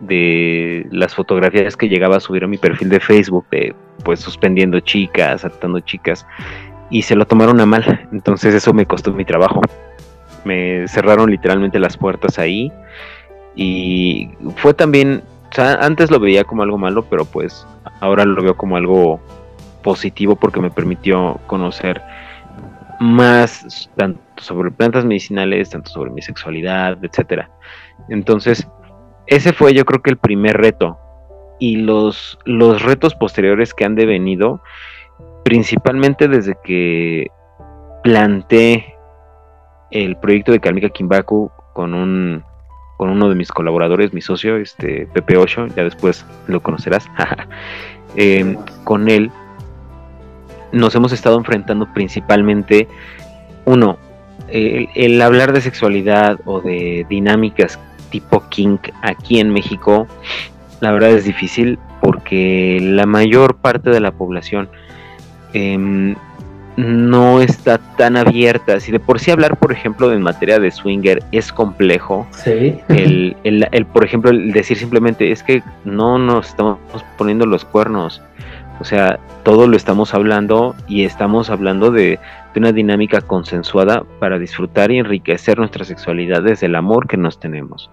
de 0.00 0.86
las 0.90 1.14
fotografías 1.14 1.76
que 1.76 1.88
llegaba 1.88 2.16
a 2.16 2.20
subir 2.20 2.44
a 2.44 2.46
mi 2.46 2.56
perfil 2.56 2.88
de 2.88 3.00
Facebook, 3.00 3.46
de 3.50 3.74
pues 4.04 4.20
suspendiendo 4.20 4.80
chicas, 4.80 5.44
atando 5.44 5.80
chicas, 5.80 6.26
y 6.90 7.02
se 7.02 7.16
lo 7.16 7.26
tomaron 7.26 7.60
a 7.60 7.66
mal. 7.66 8.08
Entonces 8.12 8.54
eso 8.54 8.72
me 8.72 8.86
costó 8.86 9.12
mi 9.12 9.24
trabajo. 9.24 9.60
Me 10.44 10.88
cerraron 10.88 11.30
literalmente 11.30 11.78
las 11.78 11.96
puertas 11.96 12.38
ahí. 12.38 12.72
Y 13.54 14.30
fue 14.56 14.74
también, 14.74 15.22
o 15.50 15.54
sea, 15.54 15.74
antes 15.74 16.10
lo 16.10 16.18
veía 16.18 16.44
como 16.44 16.62
algo 16.62 16.78
malo, 16.78 17.04
pero 17.10 17.24
pues 17.24 17.66
ahora 18.00 18.24
lo 18.24 18.42
veo 18.42 18.56
como 18.56 18.76
algo 18.76 19.20
positivo 19.82 20.36
porque 20.36 20.60
me 20.60 20.70
permitió 20.70 21.40
conocer 21.46 22.00
más 23.00 23.90
tanto 23.96 24.20
sobre 24.36 24.70
plantas 24.70 25.04
medicinales, 25.04 25.70
tanto 25.70 25.90
sobre 25.90 26.10
mi 26.10 26.22
sexualidad, 26.22 27.02
etcétera. 27.02 27.50
Entonces, 28.08 28.68
ese 29.26 29.52
fue 29.52 29.74
yo 29.74 29.84
creo 29.84 30.02
que 30.02 30.10
el 30.10 30.18
primer 30.18 30.56
reto. 30.58 30.98
Y 31.58 31.76
los, 31.76 32.38
los 32.44 32.82
retos 32.82 33.14
posteriores 33.14 33.74
que 33.74 33.84
han 33.84 33.94
devenido, 33.94 34.62
principalmente 35.44 36.28
desde 36.28 36.56
que 36.64 37.26
planté 38.02 38.94
el 39.90 40.16
proyecto 40.16 40.52
de 40.52 40.60
Kalmika 40.60 40.88
Kimbaku 40.88 41.50
con 41.74 41.94
un 41.94 42.44
con 42.96 43.08
uno 43.08 43.30
de 43.30 43.34
mis 43.34 43.50
colaboradores, 43.50 44.12
mi 44.12 44.20
socio, 44.20 44.56
este 44.56 45.06
Pepe 45.14 45.38
Ocho, 45.38 45.66
ya 45.68 45.84
después 45.84 46.26
lo 46.48 46.60
conocerás. 46.62 47.06
Em, 48.16 48.56
con 48.82 49.08
él 49.08 49.30
nos 50.72 50.94
hemos 50.94 51.12
estado 51.12 51.36
enfrentando 51.36 51.92
principalmente, 51.92 52.88
uno, 53.64 53.98
el, 54.48 55.20
hablar 55.22 55.52
de 55.52 55.60
sexualidad 55.60 56.40
o 56.44 56.60
de 56.60 57.06
dinámicas 57.08 57.78
tipo 58.10 58.42
kink 58.48 58.88
aquí 59.02 59.38
en 59.38 59.50
México, 59.50 60.06
la 60.80 60.92
verdad 60.92 61.10
es 61.10 61.24
difícil 61.24 61.78
porque 62.00 62.78
la 62.80 63.06
mayor 63.06 63.56
parte 63.56 63.90
de 63.90 64.00
la 64.00 64.10
población 64.10 64.68
em, 65.52 66.16
no 66.76 67.40
está 67.40 67.78
tan 67.96 68.16
abierta. 68.16 68.80
Si 68.80 68.90
de 68.90 68.98
por 68.98 69.20
sí 69.20 69.30
hablar, 69.30 69.58
por 69.58 69.72
ejemplo, 69.72 70.12
en 70.12 70.22
materia 70.22 70.58
de 70.58 70.70
swinger 70.70 71.22
es 71.30 71.52
complejo, 71.52 72.26
el, 72.46 73.36
el, 73.44 73.86
por 73.86 74.04
ejemplo, 74.04 74.30
el 74.30 74.52
decir 74.52 74.76
simplemente 74.78 75.30
es 75.30 75.42
que 75.42 75.62
no 75.84 76.18
nos 76.18 76.48
estamos 76.48 76.78
poniendo 77.16 77.46
los 77.46 77.64
cuernos. 77.64 78.22
O 78.80 78.84
sea, 78.84 79.20
todo 79.42 79.68
lo 79.68 79.76
estamos 79.76 80.14
hablando 80.14 80.74
y 80.88 81.04
estamos 81.04 81.50
hablando 81.50 81.90
de, 81.90 82.18
de 82.54 82.60
una 82.60 82.72
dinámica 82.72 83.20
consensuada 83.20 84.04
para 84.18 84.38
disfrutar 84.38 84.90
y 84.90 84.98
enriquecer 84.98 85.58
nuestra 85.58 85.84
sexualidad 85.84 86.42
desde 86.42 86.66
el 86.66 86.74
amor 86.74 87.06
que 87.06 87.16
nos 87.16 87.38
tenemos. 87.38 87.90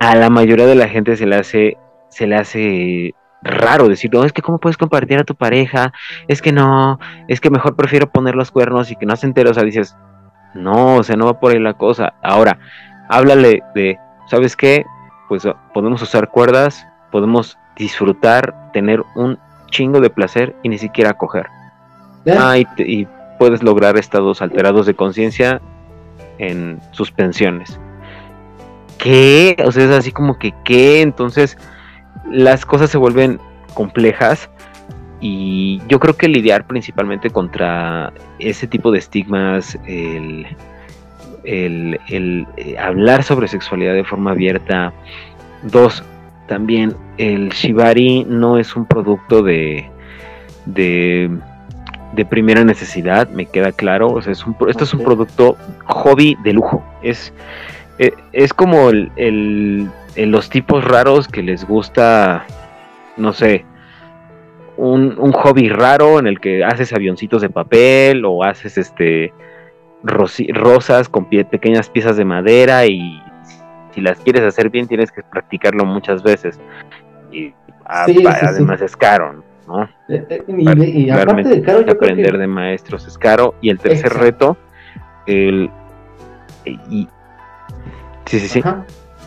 A 0.00 0.16
la 0.16 0.28
mayoría 0.28 0.66
de 0.66 0.74
la 0.74 0.88
gente 0.88 1.16
se 1.16 1.26
le 1.26 1.36
hace, 1.36 1.76
se 2.08 2.26
le 2.26 2.36
hace 2.36 3.14
raro 3.42 3.88
decir, 3.88 4.10
no, 4.12 4.24
es 4.24 4.32
que 4.32 4.42
cómo 4.42 4.58
puedes 4.58 4.76
compartir 4.76 5.18
a 5.18 5.24
tu 5.24 5.34
pareja, 5.34 5.92
es 6.28 6.42
que 6.42 6.52
no, 6.52 6.98
es 7.28 7.40
que 7.40 7.50
mejor 7.50 7.76
prefiero 7.76 8.10
poner 8.10 8.34
los 8.34 8.50
cuernos 8.50 8.90
y 8.90 8.96
que 8.96 9.06
no 9.06 9.16
se 9.16 9.26
entere, 9.26 9.50
o 9.50 9.54
sea, 9.54 9.62
dices, 9.62 9.96
no, 10.54 10.96
o 10.96 11.02
sea, 11.02 11.16
no 11.16 11.26
va 11.26 11.38
por 11.38 11.52
ahí 11.52 11.60
la 11.60 11.74
cosa. 11.74 12.14
Ahora, 12.22 12.58
háblale 13.08 13.62
de, 13.74 13.98
¿sabes 14.26 14.56
qué? 14.56 14.84
Pues 15.28 15.46
podemos 15.72 16.02
usar 16.02 16.28
cuerdas, 16.28 16.86
podemos 17.12 17.56
disfrutar, 17.76 18.72
tener 18.72 19.02
un 19.14 19.38
chingo 19.70 20.00
de 20.00 20.10
placer 20.10 20.54
y 20.62 20.68
ni 20.68 20.78
siquiera 20.78 21.14
coger. 21.14 21.46
Ah, 22.26 22.58
y, 22.58 23.06
puedes 23.38 23.62
lograr 23.62 23.96
estados 23.96 24.42
alterados 24.42 24.84
de 24.84 24.94
conciencia 24.94 25.62
en 26.38 26.78
suspensiones. 26.90 27.80
¿Qué? 28.98 29.56
O 29.64 29.72
sea, 29.72 29.84
es 29.84 29.90
así 29.90 30.12
como 30.12 30.38
que, 30.38 30.52
¿qué? 30.62 31.00
Entonces, 31.00 31.56
las 32.30 32.66
cosas 32.66 32.90
se 32.90 32.98
vuelven 32.98 33.40
complejas 33.72 34.50
y 35.20 35.80
yo 35.88 36.00
creo 36.00 36.16
que 36.16 36.28
lidiar 36.28 36.66
principalmente 36.66 37.30
contra 37.30 38.12
ese 38.38 38.66
tipo 38.66 38.90
de 38.90 38.98
estigmas, 38.98 39.78
el, 39.86 40.46
eh, 41.44 42.76
hablar 42.78 43.22
sobre 43.22 43.48
sexualidad 43.48 43.94
de 43.94 44.04
forma 44.04 44.32
abierta. 44.32 44.92
Dos, 45.62 46.02
también 46.50 46.96
el 47.16 47.50
shibari 47.50 48.24
no 48.24 48.58
es 48.58 48.74
un 48.74 48.84
producto 48.84 49.40
de, 49.40 49.88
de, 50.66 51.30
primera 52.28 52.64
necesidad, 52.64 53.30
me 53.30 53.46
queda 53.46 53.70
claro. 53.70 54.08
O 54.10 54.20
sea, 54.20 54.32
es 54.32 54.44
un, 54.44 54.56
esto 54.68 54.82
es 54.82 54.92
un 54.92 55.04
producto 55.04 55.56
hobby 55.86 56.36
de 56.42 56.52
lujo. 56.52 56.82
Es, 57.02 57.32
eh, 58.00 58.12
es 58.32 58.52
como 58.52 58.90
el 58.90 59.88
los 60.16 60.50
tipos 60.50 60.84
raros 60.84 61.28
que 61.28 61.44
les 61.44 61.64
gusta, 61.64 62.44
no 63.16 63.32
sé, 63.32 63.64
un, 64.76 65.32
hobby 65.32 65.68
raro 65.68 66.18
en 66.18 66.26
el 66.26 66.40
que 66.40 66.64
haces 66.64 66.92
avioncitos 66.92 67.42
de 67.42 67.48
papel 67.48 68.24
o 68.24 68.42
haces 68.42 68.76
este 68.76 69.32
rosas 70.02 71.08
con 71.08 71.28
pequeñas 71.28 71.90
piezas 71.90 72.16
de 72.16 72.24
madera 72.24 72.86
y 72.86 73.22
si 74.00 74.04
las 74.04 74.18
quieres 74.18 74.42
hacer 74.42 74.70
bien 74.70 74.88
tienes 74.88 75.12
que 75.12 75.22
practicarlo 75.22 75.84
muchas 75.84 76.22
veces 76.22 76.58
y 77.30 77.52
además 77.84 78.80
es 78.80 78.96
caro, 78.96 79.44
¿no? 79.66 79.84
Eh, 80.08 80.26
eh, 80.28 80.44
y, 80.48 81.10
aparte 81.10 81.48
de 81.48 81.62
caro, 81.62 81.80
aprender 81.90 82.38
de 82.38 82.46
maestros 82.46 83.06
es 83.06 83.18
caro 83.18 83.54
y 83.60 83.68
el 83.68 83.78
tercer 83.78 84.12
reto 84.14 84.56
el 85.26 85.70
y, 86.64 87.08
sí 88.24 88.40
sí 88.40 88.48
sí 88.48 88.62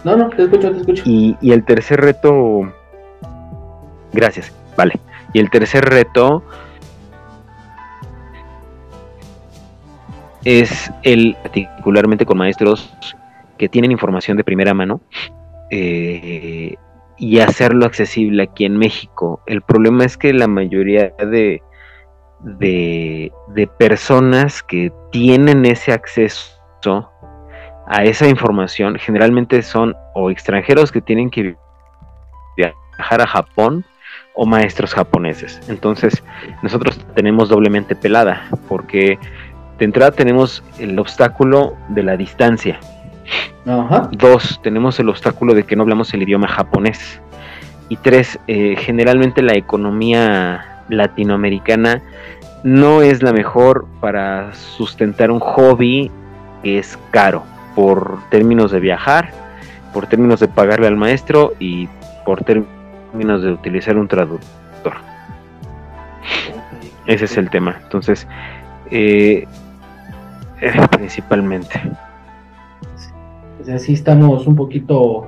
no, 0.03 0.17
no, 0.17 0.29
te 0.29 0.43
escucho, 0.43 0.69
te 0.69 0.79
escucho. 0.79 1.03
Y, 1.05 1.37
el 1.41 1.63
tercer 1.63 2.01
reto, 2.01 2.73
gracias. 4.11 4.51
Vale. 4.75 4.99
Y 5.31 5.39
el 5.39 5.49
tercer 5.49 5.85
reto 5.85 6.43
es 10.43 10.91
el 11.03 11.37
particularmente 11.41 12.25
con 12.25 12.37
maestros 12.37 12.93
que 13.63 13.69
tienen 13.69 13.93
información 13.93 14.35
de 14.35 14.43
primera 14.43 14.73
mano 14.73 14.99
eh, 15.69 16.75
y 17.17 17.39
hacerlo 17.39 17.85
accesible 17.85 18.43
aquí 18.43 18.65
en 18.65 18.75
México. 18.77 19.41
El 19.45 19.61
problema 19.61 20.03
es 20.03 20.17
que 20.17 20.33
la 20.33 20.49
mayoría 20.49 21.13
de, 21.17 21.63
de, 22.41 23.31
de 23.47 23.67
personas 23.67 24.61
que 24.61 24.91
tienen 25.13 25.63
ese 25.65 25.93
acceso 25.93 27.09
a 27.87 28.03
esa 28.03 28.27
información 28.27 28.97
generalmente 28.99 29.61
son 29.61 29.95
o 30.13 30.29
extranjeros 30.29 30.91
que 30.91 30.99
tienen 30.99 31.29
que 31.29 31.55
viajar 32.57 33.21
a 33.21 33.27
Japón 33.27 33.85
o 34.35 34.45
maestros 34.45 34.93
japoneses. 34.93 35.61
Entonces, 35.69 36.21
nosotros 36.61 36.99
tenemos 37.15 37.47
doblemente 37.47 37.95
pelada, 37.95 38.45
porque 38.67 39.17
de 39.77 39.85
entrada 39.85 40.11
tenemos 40.11 40.61
el 40.79 40.99
obstáculo 40.99 41.77
de 41.87 42.03
la 42.03 42.17
distancia. 42.17 42.77
Dos, 44.11 44.59
tenemos 44.61 44.99
el 44.99 45.09
obstáculo 45.09 45.53
de 45.53 45.63
que 45.63 45.75
no 45.75 45.83
hablamos 45.83 46.13
el 46.13 46.23
idioma 46.23 46.47
japonés. 46.47 47.21
Y 47.89 47.97
tres, 47.97 48.39
eh, 48.47 48.75
generalmente 48.77 49.41
la 49.41 49.55
economía 49.55 50.83
latinoamericana 50.89 52.01
no 52.63 53.01
es 53.01 53.21
la 53.21 53.33
mejor 53.33 53.85
para 53.99 54.53
sustentar 54.53 55.31
un 55.31 55.39
hobby 55.39 56.11
que 56.63 56.79
es 56.79 56.97
caro 57.11 57.43
por 57.75 58.19
términos 58.29 58.71
de 58.71 58.79
viajar, 58.79 59.31
por 59.93 60.07
términos 60.07 60.39
de 60.39 60.47
pagarle 60.47 60.87
al 60.87 60.95
maestro 60.95 61.53
y 61.59 61.87
por 62.25 62.43
términos 62.43 63.41
de 63.41 63.51
utilizar 63.51 63.97
un 63.97 64.07
traductor. 64.07 64.93
Ese 67.05 67.25
es 67.25 67.37
el 67.37 67.49
tema. 67.49 67.77
Entonces, 67.83 68.27
eh, 68.91 69.45
eh, 70.61 70.87
principalmente. 70.91 71.81
Pues 73.63 73.75
así 73.75 73.93
estamos 73.93 74.45
un 74.45 74.57
poquito 74.57 75.25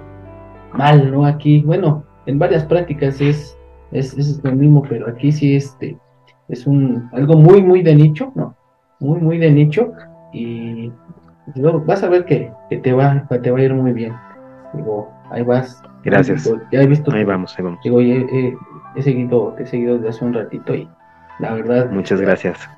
mal, 0.73 1.09
¿no? 1.09 1.25
Aquí, 1.25 1.61
bueno, 1.61 2.03
en 2.25 2.37
varias 2.37 2.65
prácticas 2.65 3.21
es, 3.21 3.57
es, 3.93 4.13
es 4.17 4.43
lo 4.43 4.51
mismo, 4.51 4.83
pero 4.89 5.07
aquí 5.07 5.31
sí 5.31 5.55
este, 5.55 5.97
es 6.49 6.67
un 6.67 7.09
algo 7.13 7.37
muy, 7.37 7.63
muy 7.63 7.81
de 7.81 7.95
nicho, 7.95 8.33
¿no? 8.35 8.53
Muy, 8.99 9.21
muy 9.21 9.37
de 9.37 9.51
nicho 9.51 9.93
y 10.33 10.91
vas 11.85 12.03
a 12.03 12.09
ver 12.09 12.25
que, 12.25 12.51
te, 12.83 12.91
va, 12.91 13.25
te 13.29 13.51
va 13.51 13.57
a 13.57 13.61
ir 13.61 13.73
muy 13.73 13.93
bien. 13.93 14.13
Digo, 14.73 15.09
ahí 15.31 15.41
vas. 15.41 15.81
Gracias. 16.03 16.53
ya 16.73 16.81
he 16.81 16.87
visto 16.87 17.13
ahí 17.13 17.23
vamos, 17.23 17.55
ahí 17.57 17.63
vamos. 17.63 17.79
Digo, 17.85 18.01
he, 18.01 18.53
seguido, 19.01 19.53
te 19.55 19.63
he 19.63 19.65
seguido 19.65 19.95
desde 19.95 20.09
hace 20.09 20.25
un 20.25 20.33
ratito 20.33 20.75
y 20.75 20.89
la 21.39 21.53
verdad. 21.53 21.89
Muchas 21.89 22.19
gracias. 22.19 22.69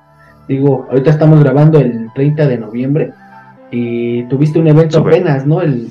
Digo, 0.47 0.85
ahorita 0.91 1.09
estamos 1.09 1.43
grabando 1.43 1.79
el 1.79 2.11
30 2.13 2.47
de 2.47 2.57
noviembre 2.59 3.11
y 3.71 4.23
tuviste 4.23 4.59
un 4.59 4.67
evento 4.67 4.99
apenas, 4.99 5.45
¿no? 5.45 5.61
El, 5.61 5.89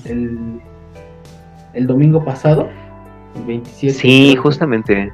el, 1.75 1.87
domingo 1.87 2.25
pasado, 2.25 2.69
el 3.37 3.45
27. 3.45 3.99
Sí, 3.99 4.37
justamente. 4.37 5.13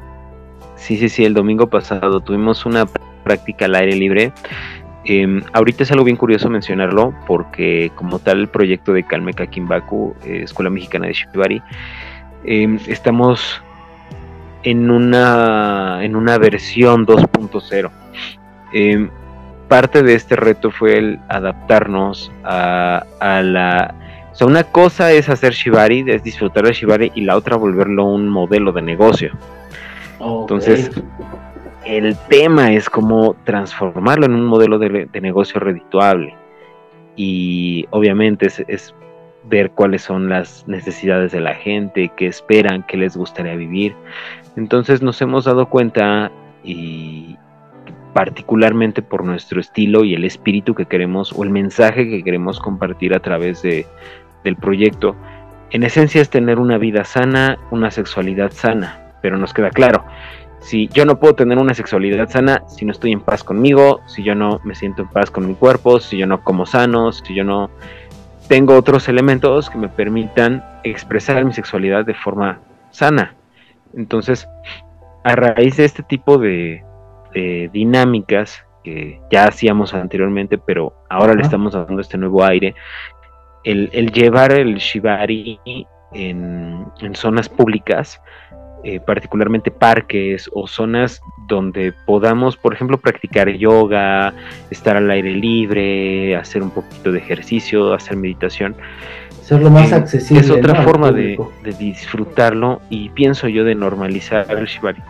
Sí, 0.77 0.97
sí, 0.97 1.09
sí, 1.09 1.25
el 1.25 1.35
domingo 1.35 1.69
pasado 1.69 2.21
tuvimos 2.21 2.67
una 2.67 2.87
práctica 3.25 3.67
al 3.67 3.75
aire 3.75 3.95
libre 3.95 4.33
Em, 5.05 5.43
ahorita 5.53 5.83
es 5.83 5.91
algo 5.91 6.05
bien 6.05 6.17
curioso 6.17 6.49
mencionarlo 6.49 7.13
porque 7.27 7.91
como 7.97 8.21
tal 8.21 8.41
el 8.41 8.49
proyecto 8.49 8.93
de 8.93 9.03
Kalmeka 9.03 9.47
Kimbaku, 9.47 10.15
eh, 10.25 10.43
Escuela 10.45 10.71
Mexicana 10.71 11.09
de 11.09 11.15
Shibari, 11.15 11.63
em, 12.45 12.79
estamos 12.87 13.61
en 14.63 14.91
una, 14.91 16.05
en 16.05 16.15
una 16.15 16.39
versión 16.39 17.05
2.0. 17.05 17.91
Parte 19.73 20.03
de 20.03 20.13
este 20.13 20.37
reto 20.37 20.71
fue 20.71 20.99
el 20.99 21.19
adaptarnos 21.31 22.31
a, 22.45 23.07
la... 23.43 23.95
O 24.31 24.35
sea, 24.35 24.47
una 24.47 24.65
cosa 24.65 25.13
es 25.13 25.31
hacer 25.31 25.55
Shibari, 25.55 26.05
es 26.09 26.23
disfrutar 26.23 26.67
de 26.67 26.75
Shibari 26.75 27.11
y 27.15 27.23
la 27.23 27.39
otra 27.39 27.57
volverlo 27.57 28.05
un 28.05 28.29
modelo 28.29 28.73
de 28.73 28.83
negocio. 28.83 29.33
Entonces, 30.21 30.91
el 31.87 32.15
tema 32.29 32.75
es 32.75 32.91
cómo 32.91 33.35
transformarlo 33.45 34.27
en 34.27 34.35
un 34.35 34.45
modelo 34.45 34.79
de, 34.79 35.09
negocio 35.23 35.59
redituable. 35.59 36.37
Y 37.17 37.87
obviamente 37.93 38.49
es, 38.69 38.95
ver 39.45 39.71
cuáles 39.71 40.03
son 40.03 40.29
las 40.29 40.69
necesidades 40.69 41.33
de 41.33 41.41
la 41.41 41.55
gente, 41.55 42.13
qué 42.15 42.27
esperan, 42.27 42.85
qué 42.87 42.99
les 42.99 43.17
gustaría 43.17 43.57
vivir. 43.57 43.95
Entonces 44.55 45.01
nos 45.01 45.23
hemos 45.23 45.47
dado 45.47 45.71
cuenta 45.71 46.31
y 46.63 47.39
particularmente 48.13 49.03
por 49.03 49.25
nuestro 49.25 49.61
estilo 49.61 50.05
y 50.05 50.15
el 50.15 50.25
espíritu 50.25 50.75
que 50.75 50.87
queremos 50.87 51.33
o 51.33 51.45
el 51.45 51.51
mensaje 51.51 52.09
que 52.09 52.23
queremos 52.23 52.61
compartir 52.61 53.15
a 53.15 53.21
través 53.21 53.63
de, 53.63 53.87
del 54.45 54.57
proyecto, 54.57 55.17
en 55.71 55.83
esencia 55.85 56.21
es 56.21 56.29
tener 56.29 56.59
una 56.59 56.79
vida 56.79 57.05
sana, 57.05 57.59
una 57.71 57.91
sexualidad 57.91 58.53
sana, 58.53 59.15
pero 59.23 59.39
nos 59.39 59.55
queda 59.55 59.71
claro, 59.71 60.05
si 60.61 60.89
yo 60.89 61.05
no 61.05 61.19
puedo 61.19 61.35
tener 61.35 61.59
una 61.59 61.75
sexualidad 61.75 62.29
sana 62.29 62.63
si 62.69 62.85
no 62.85 62.93
estoy 62.93 63.13
en 63.13 63.21
paz 63.21 63.43
conmigo, 63.43 64.01
si 64.07 64.23
yo 64.23 64.35
no 64.35 64.61
me 64.65 64.75
siento 64.75 65.03
en 65.03 65.09
paz 65.09 65.31
con 65.31 65.47
mi 65.47 65.55
cuerpo, 65.55 65.99
si 65.99 66.19
yo 66.19 66.27
no 66.27 66.45
como 66.45 66.67
sano, 66.67 67.11
si 67.13 67.35
yo 67.35 67.43
no 67.43 67.71
tengo 68.49 68.77
otros 68.77 69.09
elementos 69.09 69.71
que 69.71 69.79
me 69.79 69.89
permitan 69.89 70.65
expresar 70.85 71.45
mi 71.45 71.53
sexualidad 71.53 72.05
de 72.05 72.15
forma 72.15 72.61
sana. 72.91 73.35
Entonces, 73.97 74.47
a 75.25 75.35
raíz 75.35 75.79
de 75.79 75.85
este 75.85 76.03
tipo 76.03 76.39
de, 76.39 76.85
dinámicas 77.35 78.65
que 78.85 79.21
ya 79.31 79.45
hacíamos 79.45 79.95
anteriormente, 79.95 80.59
pero 80.59 80.95
ahora 81.09 81.35
le 81.35 81.43
estamos 81.43 81.73
dando 81.73 82.01
este 82.01 82.19
nuevo 82.19 82.45
aire, 82.45 82.75
el, 83.65 83.89
llevar 84.13 84.53
el 84.53 84.77
shibari 84.77 85.59
en, 86.13 86.85
en 87.01 87.15
zonas 87.15 87.49
públicas 87.49 88.21
eh, 88.85 88.99
particularmente 88.99 89.71
parques 89.71 90.51
o 90.53 90.67
zonas 90.67 91.21
donde 91.47 91.93
podamos, 92.05 92.57
por 92.57 92.75
ejemplo, 92.75 92.99
practicar 92.99 93.49
yoga, 93.49 94.35
estar 94.71 94.97
al 94.97 95.09
aire 95.09 95.31
libre, 95.31 96.35
hacer 96.35 96.65
un 96.65 96.71
poquito 96.71 97.13
de 97.13 97.19
ejercicio, 97.19 97.95
hacer 97.95 98.17
meditación. 98.17 98.75
Hacerlo 99.41 99.71
más 99.71 99.93
accesible. 99.93 100.43
Es 100.43 100.51
otra 100.51 100.83
forma 100.83 101.13
de, 101.13 101.39
disfrutarlo 101.79 102.81
y 102.91 103.11
pienso 103.11 103.47
yo 103.47 103.63
de 103.63 103.77
normalizar 103.77 104.51
el 104.51 104.67
shibari. 104.67 105.01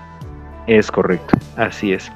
Es 0.66 0.90
correcto, 0.90 1.37
así 1.57 1.92
es. 1.92 2.11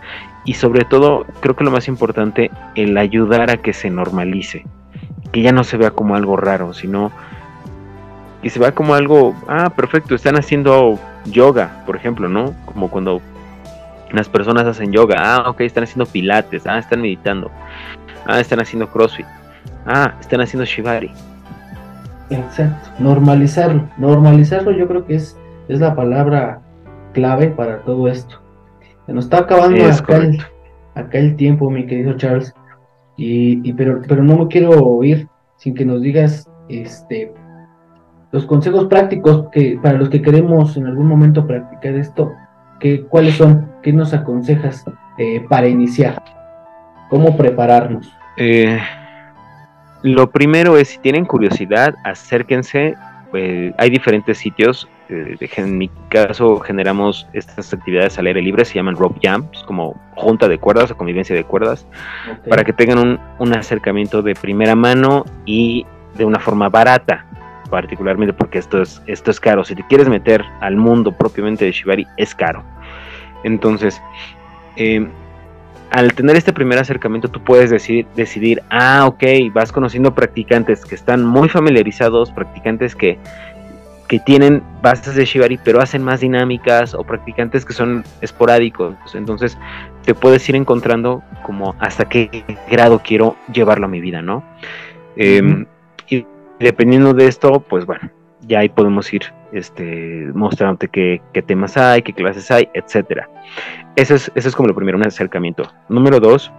Y 0.44 0.54
sobre 0.54 0.84
todo, 0.84 1.26
creo 1.40 1.56
que 1.56 1.64
lo 1.64 1.70
más 1.70 1.88
importante, 1.88 2.50
el 2.76 2.96
ayudar 2.96 3.50
a 3.50 3.56
que 3.56 3.72
se 3.72 3.90
normalice, 3.90 4.64
que 5.32 5.42
ya 5.42 5.52
no 5.52 5.64
se 5.64 5.76
vea 5.76 5.90
como 5.90 6.14
algo 6.14 6.36
raro, 6.36 6.72
sino 6.72 7.10
que 8.42 8.50
se 8.50 8.60
vea 8.60 8.72
como 8.72 8.94
algo, 8.94 9.34
ah, 9.48 9.70
perfecto, 9.70 10.14
están 10.14 10.36
haciendo 10.36 11.00
yoga, 11.24 11.82
por 11.84 11.96
ejemplo, 11.96 12.28
¿no? 12.28 12.54
Como 12.64 12.88
cuando 12.88 13.20
las 14.12 14.28
personas 14.28 14.64
hacen 14.66 14.92
yoga, 14.92 15.16
ah, 15.18 15.50
ok, 15.50 15.62
están 15.62 15.84
haciendo 15.84 16.06
pilates, 16.06 16.64
ah, 16.66 16.78
están 16.78 17.00
meditando, 17.00 17.50
ah, 18.26 18.38
están 18.38 18.60
haciendo 18.60 18.88
crossfit, 18.88 19.26
ah, 19.84 20.14
están 20.20 20.40
haciendo 20.40 20.64
shibari. 20.64 21.10
Exacto, 22.30 22.90
normalizarlo, 23.00 23.88
normalizarlo 23.98 24.70
yo 24.70 24.86
creo 24.86 25.06
que 25.06 25.16
es, 25.16 25.36
es 25.68 25.80
la 25.80 25.94
palabra 25.94 26.60
clave 27.12 27.48
para 27.48 27.78
todo 27.78 28.08
esto. 28.08 28.45
Se 29.06 29.12
nos 29.12 29.24
está 29.24 29.38
acabando 29.38 29.84
acá 29.86 30.16
el, 30.16 30.38
acá 30.94 31.18
el, 31.18 31.36
tiempo, 31.36 31.70
mi 31.70 31.86
querido 31.86 32.16
Charles, 32.16 32.52
y, 33.16 33.68
y, 33.68 33.72
pero, 33.72 34.02
pero 34.06 34.22
no 34.22 34.36
me 34.36 34.48
quiero 34.48 35.02
ir 35.02 35.28
sin 35.56 35.74
que 35.74 35.84
nos 35.84 36.02
digas 36.02 36.50
este 36.68 37.32
los 38.32 38.44
consejos 38.44 38.86
prácticos 38.86 39.46
que 39.52 39.78
para 39.82 39.96
los 39.96 40.10
que 40.10 40.20
queremos 40.20 40.76
en 40.76 40.86
algún 40.86 41.06
momento 41.06 41.46
practicar 41.46 41.94
esto, 41.94 42.32
que, 42.80 43.02
¿cuáles 43.04 43.36
son? 43.36 43.70
¿Qué 43.82 43.92
nos 43.92 44.12
aconsejas 44.12 44.84
eh, 45.16 45.44
para 45.48 45.68
iniciar? 45.68 46.22
¿Cómo 47.08 47.36
prepararnos? 47.36 48.12
Eh, 48.36 48.78
lo 50.02 50.30
primero 50.30 50.76
es, 50.76 50.88
si 50.88 50.98
tienen 50.98 51.24
curiosidad, 51.24 51.94
acérquense. 52.04 52.94
Pues, 53.30 53.72
hay 53.78 53.90
diferentes 53.90 54.38
sitios. 54.38 54.88
Eh, 55.08 55.36
en 55.56 55.78
mi 55.78 55.88
caso, 56.08 56.58
generamos 56.60 57.28
estas 57.32 57.72
actividades 57.72 58.18
al 58.18 58.26
aire 58.26 58.42
libre, 58.42 58.64
se 58.64 58.74
llaman 58.74 58.96
rope 58.96 59.20
jumps, 59.22 59.62
como 59.64 60.00
junta 60.14 60.48
de 60.48 60.58
cuerdas 60.58 60.90
o 60.90 60.96
convivencia 60.96 61.34
de 61.36 61.44
cuerdas, 61.44 61.86
para 62.48 62.64
que 62.64 62.72
tengan 62.72 62.98
un, 62.98 63.20
un 63.38 63.52
acercamiento 63.54 64.22
de 64.22 64.34
primera 64.34 64.74
mano 64.74 65.24
y 65.44 65.86
de 66.16 66.24
una 66.24 66.40
forma 66.40 66.68
barata 66.68 67.26
particularmente 67.66 68.32
porque 68.32 68.58
esto 68.58 68.82
es, 68.82 69.02
esto 69.06 69.30
es 69.30 69.40
caro. 69.40 69.64
Si 69.64 69.74
te 69.74 69.86
quieres 69.86 70.08
meter 70.08 70.44
al 70.60 70.76
mundo 70.76 71.12
propiamente 71.12 71.64
de 71.64 71.72
Shibari, 71.72 72.06
es 72.16 72.34
caro. 72.34 72.64
Entonces, 73.44 74.00
em, 74.76 75.10
al 75.90 76.12
tener 76.14 76.36
este 76.36 76.52
primer 76.52 76.78
acercamiento, 76.78 77.28
tú 77.28 77.42
puedes 77.42 77.70
decidir, 77.70 78.06
decidir, 78.16 78.62
ah, 78.70 79.06
ok, 79.06 79.22
vas 79.52 79.72
conociendo 79.72 80.14
practicantes 80.14 80.84
que 80.84 80.94
están 80.94 81.24
muy 81.24 81.48
familiarizados, 81.48 82.30
practicantes 82.32 82.94
que 82.96 83.18
que 84.08 84.20
tienen 84.20 84.62
bases 84.82 85.14
de 85.14 85.24
Shibari, 85.24 85.58
pero 85.58 85.80
hacen 85.80 86.02
más 86.02 86.20
dinámicas 86.20 86.94
o 86.94 87.02
practicantes 87.04 87.64
que 87.64 87.72
son 87.72 88.04
esporádicos. 88.20 88.94
Entonces, 89.14 89.58
te 90.04 90.14
puedes 90.14 90.48
ir 90.48 90.56
encontrando 90.56 91.22
como 91.42 91.74
hasta 91.80 92.08
qué 92.08 92.44
grado 92.70 93.00
quiero 93.04 93.36
llevarlo 93.52 93.86
a 93.86 93.88
mi 93.88 94.00
vida, 94.00 94.22
¿no? 94.22 94.44
Em, 95.16 95.66
y 96.08 96.24
dependiendo 96.60 97.14
de 97.14 97.26
esto, 97.26 97.60
pues 97.60 97.84
bueno, 97.86 98.10
ya 98.42 98.60
ahí 98.60 98.68
podemos 98.68 99.12
ir 99.12 99.22
este, 99.52 100.30
mostrándote 100.34 100.88
qué, 100.88 101.42
temas 101.42 101.76
hay, 101.76 102.02
qué 102.02 102.12
clases 102.12 102.50
hay, 102.50 102.68
etcétera. 102.74 103.28
Eso 103.96 104.14
es, 104.14 104.30
eso 104.34 104.48
es 104.48 104.54
como 104.54 104.68
lo 104.68 104.74
primero, 104.74 104.98
un 104.98 105.06
acercamiento. 105.06 105.72
Número 105.88 106.20
dos, 106.20 106.52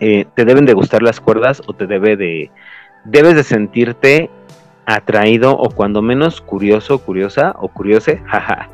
eh, 0.00 0.26
te 0.34 0.44
deben 0.44 0.66
de 0.66 0.72
gustar 0.72 1.02
las 1.02 1.20
cuerdas 1.20 1.62
o 1.66 1.74
te 1.74 1.86
debe 1.86 2.16
de, 2.16 2.50
debes 3.04 3.34
de 3.34 3.44
sentirte 3.44 4.30
atraído 4.94 5.56
o 5.56 5.70
cuando 5.70 6.02
menos 6.02 6.40
curioso, 6.40 6.98
curiosa 6.98 7.54
o 7.58 7.68
curiose, 7.68 8.18
jaja, 8.26 8.68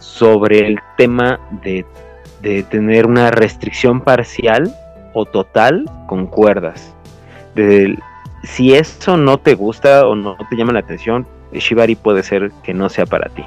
sobre 0.00 0.66
el 0.66 0.78
tema 0.96 1.40
de, 1.62 1.84
tener 2.70 3.06
una 3.06 3.30
restricción 3.30 4.00
parcial 4.00 4.72
o 5.14 5.24
total 5.24 5.90
con 6.06 6.26
cuerdas. 6.26 6.94
si 8.44 8.74
eso 8.74 9.16
no 9.16 9.38
te 9.38 9.54
gusta 9.54 10.06
o 10.06 10.14
no 10.14 10.36
te 10.48 10.56
llama 10.56 10.72
la 10.72 10.80
atención, 10.80 11.26
Shibari 11.52 11.96
puede 11.96 12.22
ser 12.22 12.52
que 12.62 12.74
no 12.74 12.88
sea 12.88 13.06
para 13.06 13.28
ti. 13.30 13.44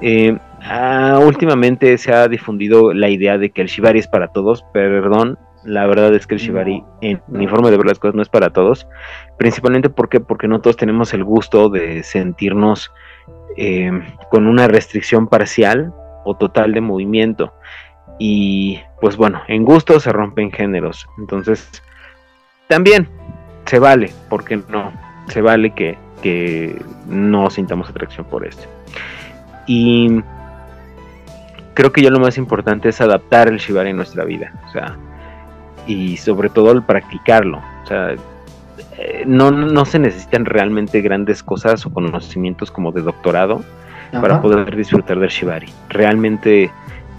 Eh, 0.00 0.36
ah, 0.62 1.20
últimamente 1.24 1.96
se 1.98 2.12
ha 2.12 2.28
difundido 2.28 2.92
la 2.92 3.08
idea 3.08 3.38
de 3.38 3.50
que 3.50 3.62
el 3.62 3.68
Shibari 3.68 4.00
es 4.00 4.08
para 4.08 4.28
todos, 4.28 4.64
perdón, 4.72 5.38
la 5.68 5.86
verdad 5.86 6.14
es 6.14 6.26
que 6.26 6.34
el 6.34 6.40
Shibari 6.40 6.82
en 7.02 7.22
uniforme 7.28 7.70
de 7.70 7.76
ver 7.76 7.86
las 7.86 7.98
cosas 7.98 8.14
no 8.14 8.22
es 8.22 8.28
para 8.28 8.50
todos. 8.50 8.88
Principalmente 9.36 9.90
porque, 9.90 10.18
porque 10.18 10.48
no 10.48 10.60
todos 10.60 10.76
tenemos 10.76 11.12
el 11.12 11.24
gusto 11.24 11.68
de 11.68 12.02
sentirnos 12.02 12.90
eh, 13.56 13.90
con 14.30 14.46
una 14.46 14.66
restricción 14.66 15.28
parcial 15.28 15.92
o 16.24 16.34
total 16.36 16.72
de 16.72 16.80
movimiento. 16.80 17.52
Y 18.18 18.80
pues 19.00 19.16
bueno, 19.16 19.42
en 19.46 19.64
gusto 19.64 20.00
se 20.00 20.10
rompen 20.10 20.50
géneros. 20.50 21.06
Entonces, 21.18 21.82
también 22.66 23.08
se 23.66 23.78
vale, 23.78 24.10
porque 24.30 24.60
no, 24.68 24.92
se 25.28 25.42
vale 25.42 25.74
que, 25.74 25.98
que 26.22 26.80
no 27.06 27.50
sintamos 27.50 27.90
atracción 27.90 28.26
por 28.26 28.46
esto. 28.46 28.66
Y 29.66 30.22
creo 31.74 31.92
que 31.92 32.02
ya 32.02 32.10
lo 32.10 32.20
más 32.20 32.38
importante 32.38 32.88
es 32.88 33.00
adaptar 33.02 33.48
el 33.48 33.58
Shibari 33.58 33.90
en 33.90 33.96
nuestra 33.96 34.24
vida. 34.24 34.52
O 34.66 34.72
sea, 34.72 34.96
y 35.88 36.16
sobre 36.18 36.50
todo 36.50 36.70
al 36.70 36.84
practicarlo. 36.84 37.60
O 37.82 37.86
sea, 37.86 38.14
eh, 38.98 39.24
no, 39.26 39.50
no 39.50 39.84
se 39.84 39.98
necesitan 39.98 40.44
realmente 40.44 41.00
grandes 41.00 41.42
cosas 41.42 41.84
o 41.86 41.90
conocimientos 41.90 42.70
como 42.70 42.92
de 42.92 43.02
doctorado 43.02 43.64
para 44.12 44.40
poder 44.40 44.74
disfrutar 44.76 45.18
del 45.18 45.28
shibari. 45.28 45.68
Realmente 45.88 46.70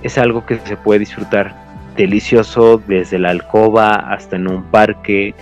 es 0.02 0.18
algo 0.18 0.46
que 0.46 0.58
se 0.60 0.78
puede 0.78 1.00
disfrutar 1.00 1.54
delicioso 1.96 2.82
desde 2.88 3.20
la 3.20 3.30
alcoba 3.30 3.96
hasta 3.96 4.38
en 4.38 4.48
un 4.48 4.64
parque. 4.64 5.36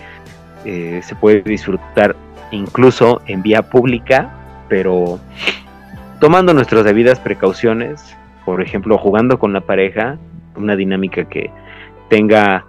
Eh, 0.65 1.01
se 1.03 1.15
puede 1.15 1.41
disfrutar 1.41 2.15
incluso 2.51 3.21
en 3.27 3.43
vía 3.43 3.61
pública, 3.61 4.29
pero 4.67 5.19
tomando 6.19 6.53
nuestras 6.53 6.83
debidas 6.83 7.19
precauciones, 7.19 8.15
por 8.45 8.61
ejemplo, 8.61 8.97
jugando 8.97 9.39
con 9.39 9.53
la 9.53 9.61
pareja, 9.61 10.17
una 10.55 10.75
dinámica 10.75 11.25
que 11.25 11.51
tenga 12.09 12.65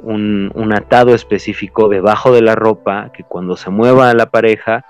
un, 0.00 0.72
atado 0.72 1.14
específico 1.14 1.88
debajo 1.88 2.32
de 2.32 2.42
la 2.42 2.54
ropa 2.54 3.10
que 3.12 3.24
cuando 3.24 3.56
se 3.56 3.70
mueva 3.70 4.10
a 4.10 4.14
la 4.14 4.30
pareja 4.30 4.84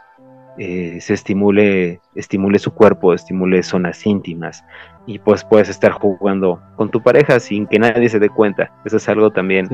eh, 0.59 0.98
se 1.00 1.14
estimule, 1.14 2.00
estimule 2.14 2.59
su 2.59 2.74
cuerpo, 2.74 3.14
estimule 3.14 3.62
zonas 3.62 4.04
íntimas 4.06 4.64
y 5.06 5.18
pues 5.18 5.44
puedes 5.44 5.68
estar 5.68 5.92
jugando 5.92 6.61
con 6.76 6.90
tu 6.90 7.02
pareja 7.02 7.40
sin 7.40 7.66
que 7.66 7.78
nadie 7.78 8.09
se 8.09 8.18
dé 8.18 8.28
cuenta. 8.28 8.72
Eso 8.84 8.96
es 8.96 9.09
algo 9.09 9.30
también 9.30 9.68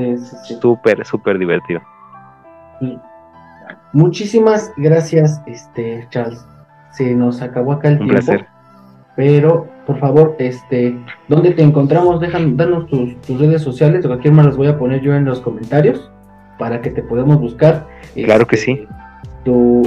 súper, 0.60 1.04
súper 1.04 1.38
divertido. 1.38 1.80
Muchísimas 3.92 4.72
gracias, 4.76 5.42
este 5.46 6.06
Charles. 6.10 6.44
Se 6.92 7.14
nos 7.14 7.42
acabó 7.42 7.72
acá 7.72 7.88
el 7.88 7.98
tiempo. 7.98 8.14
Placer. 8.14 8.53
Pero, 9.16 9.68
por 9.86 9.98
favor, 10.00 10.34
este, 10.38 10.96
¿dónde 11.28 11.52
te 11.52 11.62
encontramos? 11.62 12.20
Dejan, 12.20 12.56
danos 12.56 12.86
tus, 12.88 13.38
redes 13.38 13.62
sociales, 13.62 14.02
de 14.02 14.08
cualquier 14.08 14.34
manera 14.34 14.50
las 14.50 14.56
voy 14.56 14.66
a 14.66 14.78
poner 14.78 15.00
yo 15.02 15.14
en 15.14 15.24
los 15.24 15.40
comentarios 15.40 16.10
para 16.58 16.80
que 16.80 16.90
te 16.90 17.02
podamos 17.02 17.40
buscar. 17.40 17.86
Claro 18.14 18.46
que 18.46 18.56
sí. 18.56 18.72
Este, 18.72 18.88
tu, 19.44 19.82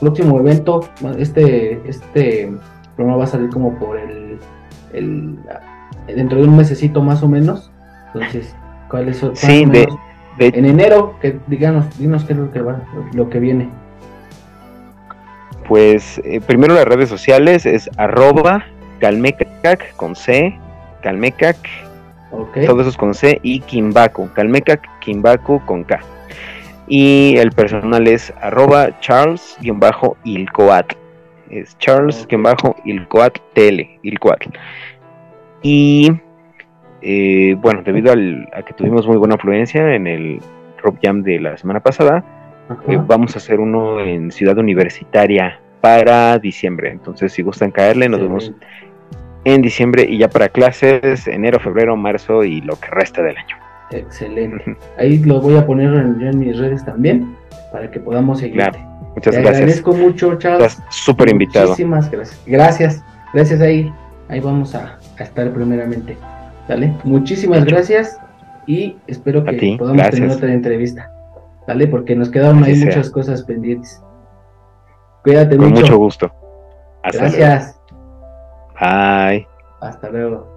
próximo 0.00 0.38
evento, 0.38 0.88
este, 1.18 1.80
este 1.88 2.52
programa 2.96 3.18
va 3.18 3.24
a 3.24 3.28
salir 3.28 3.50
como 3.50 3.78
por 3.78 3.98
el, 3.98 4.38
el 4.92 5.38
dentro 6.06 6.40
de 6.40 6.48
un 6.48 6.56
mesecito 6.56 7.02
más 7.02 7.22
o 7.22 7.28
menos. 7.28 7.72
Entonces, 8.14 8.54
¿cuáles 8.88 9.16
son? 9.16 9.34
Sí, 9.34 9.64
de, 9.66 9.88
en 10.38 10.64
enero, 10.64 11.16
que 11.20 11.38
díganos, 11.46 11.98
dinos 11.98 12.24
qué 12.24 12.32
es 12.32 12.38
lo 12.38 12.50
que 12.52 12.62
va, 12.62 12.82
lo 13.12 13.28
que 13.28 13.38
viene 13.38 13.68
pues 15.66 16.20
eh, 16.24 16.40
primero 16.40 16.74
las 16.74 16.84
redes 16.84 17.08
sociales 17.08 17.66
es 17.66 17.88
arroba 17.96 18.64
calmecac 19.00 19.94
con 19.96 20.14
C, 20.14 20.58
calmecac, 21.02 21.56
okay. 22.30 22.66
todos 22.66 22.82
esos 22.82 22.96
con 22.96 23.14
C 23.14 23.40
y 23.42 23.60
Kimbaku, 23.60 24.30
calmecac, 24.32 24.88
Kimbaku 25.00 25.64
con 25.66 25.84
K. 25.84 26.00
Y 26.88 27.36
el 27.38 27.52
personal 27.52 28.06
es 28.06 28.32
arroba 28.40 28.98
charles-ilcoatl. 29.00 30.96
Es 31.50 31.76
charles-ilcoatl 31.78 33.40
tele, 33.54 33.98
ilcoatl. 34.02 34.50
Y 35.62 36.12
eh, 37.02 37.56
bueno, 37.58 37.82
debido 37.82 38.12
a 38.12 38.62
que 38.62 38.74
tuvimos 38.74 39.06
muy 39.06 39.16
buena 39.16 39.34
afluencia 39.34 39.94
en 39.94 40.06
el 40.06 40.40
Rock 40.82 40.98
Jam 41.02 41.22
de 41.22 41.40
la 41.40 41.56
semana 41.56 41.80
pasada, 41.80 42.24
eh, 42.88 42.98
vamos 43.06 43.34
a 43.34 43.38
hacer 43.38 43.60
uno 43.60 44.00
en 44.00 44.30
Ciudad 44.30 44.58
Universitaria 44.58 45.60
para 45.80 46.38
diciembre. 46.38 46.90
Entonces, 46.90 47.32
si 47.32 47.42
gustan 47.42 47.70
caerle, 47.70 48.08
nos 48.08 48.20
vemos 48.20 48.52
en 49.44 49.62
diciembre 49.62 50.06
y 50.08 50.18
ya 50.18 50.28
para 50.28 50.48
clases, 50.48 51.26
enero, 51.26 51.58
febrero, 51.58 51.96
marzo 51.96 52.44
y 52.44 52.60
lo 52.60 52.76
que 52.78 52.88
resta 52.88 53.22
del 53.22 53.36
año. 53.36 53.56
Excelente. 53.90 54.76
Ahí 54.98 55.18
lo 55.18 55.40
voy 55.40 55.56
a 55.56 55.66
poner 55.66 55.92
en, 55.92 56.38
mis 56.38 56.58
redes 56.58 56.84
también 56.84 57.36
para 57.72 57.90
que 57.90 58.00
podamos 58.00 58.38
seguir. 58.38 58.56
Claro. 58.56 58.78
Muchas 59.14 59.34
Te 59.34 59.42
gracias. 59.42 59.56
agradezco 59.56 59.92
mucho, 59.92 60.38
Charles. 60.38 60.72
Estás 60.72 60.94
súper 60.94 61.28
invitado. 61.28 61.68
Muchísimas 61.68 62.10
gracias. 62.10 62.42
Gracias. 62.46 63.04
Gracias 63.34 63.60
ahí. 63.60 63.92
Ahí 64.28 64.40
vamos 64.40 64.74
a, 64.74 64.98
estar 65.18 65.52
primeramente. 65.52 66.16
¿Vale? 66.68 66.94
Muchísimas 67.04 67.64
gracias 67.64 68.18
y 68.66 68.96
espero 69.06 69.44
que 69.44 69.76
podamos 69.78 70.10
tener 70.10 70.30
otra 70.30 70.52
entrevista. 70.52 71.10
¿Vale? 71.66 71.86
Porque 71.86 72.16
nos 72.16 72.30
quedaron 72.30 72.64
ahí 72.64 72.76
muchas 72.76 73.10
cosas 73.10 73.42
pendientes. 73.42 74.02
Cuídate 75.22 75.56
Con 75.56 75.70
mucho. 75.70 75.96
gusto. 75.96 76.32
Hasta 77.02 77.18
Gracias. 77.18 77.80
Bye. 78.80 79.46
Hasta 79.80 80.10
luego. 80.10 80.51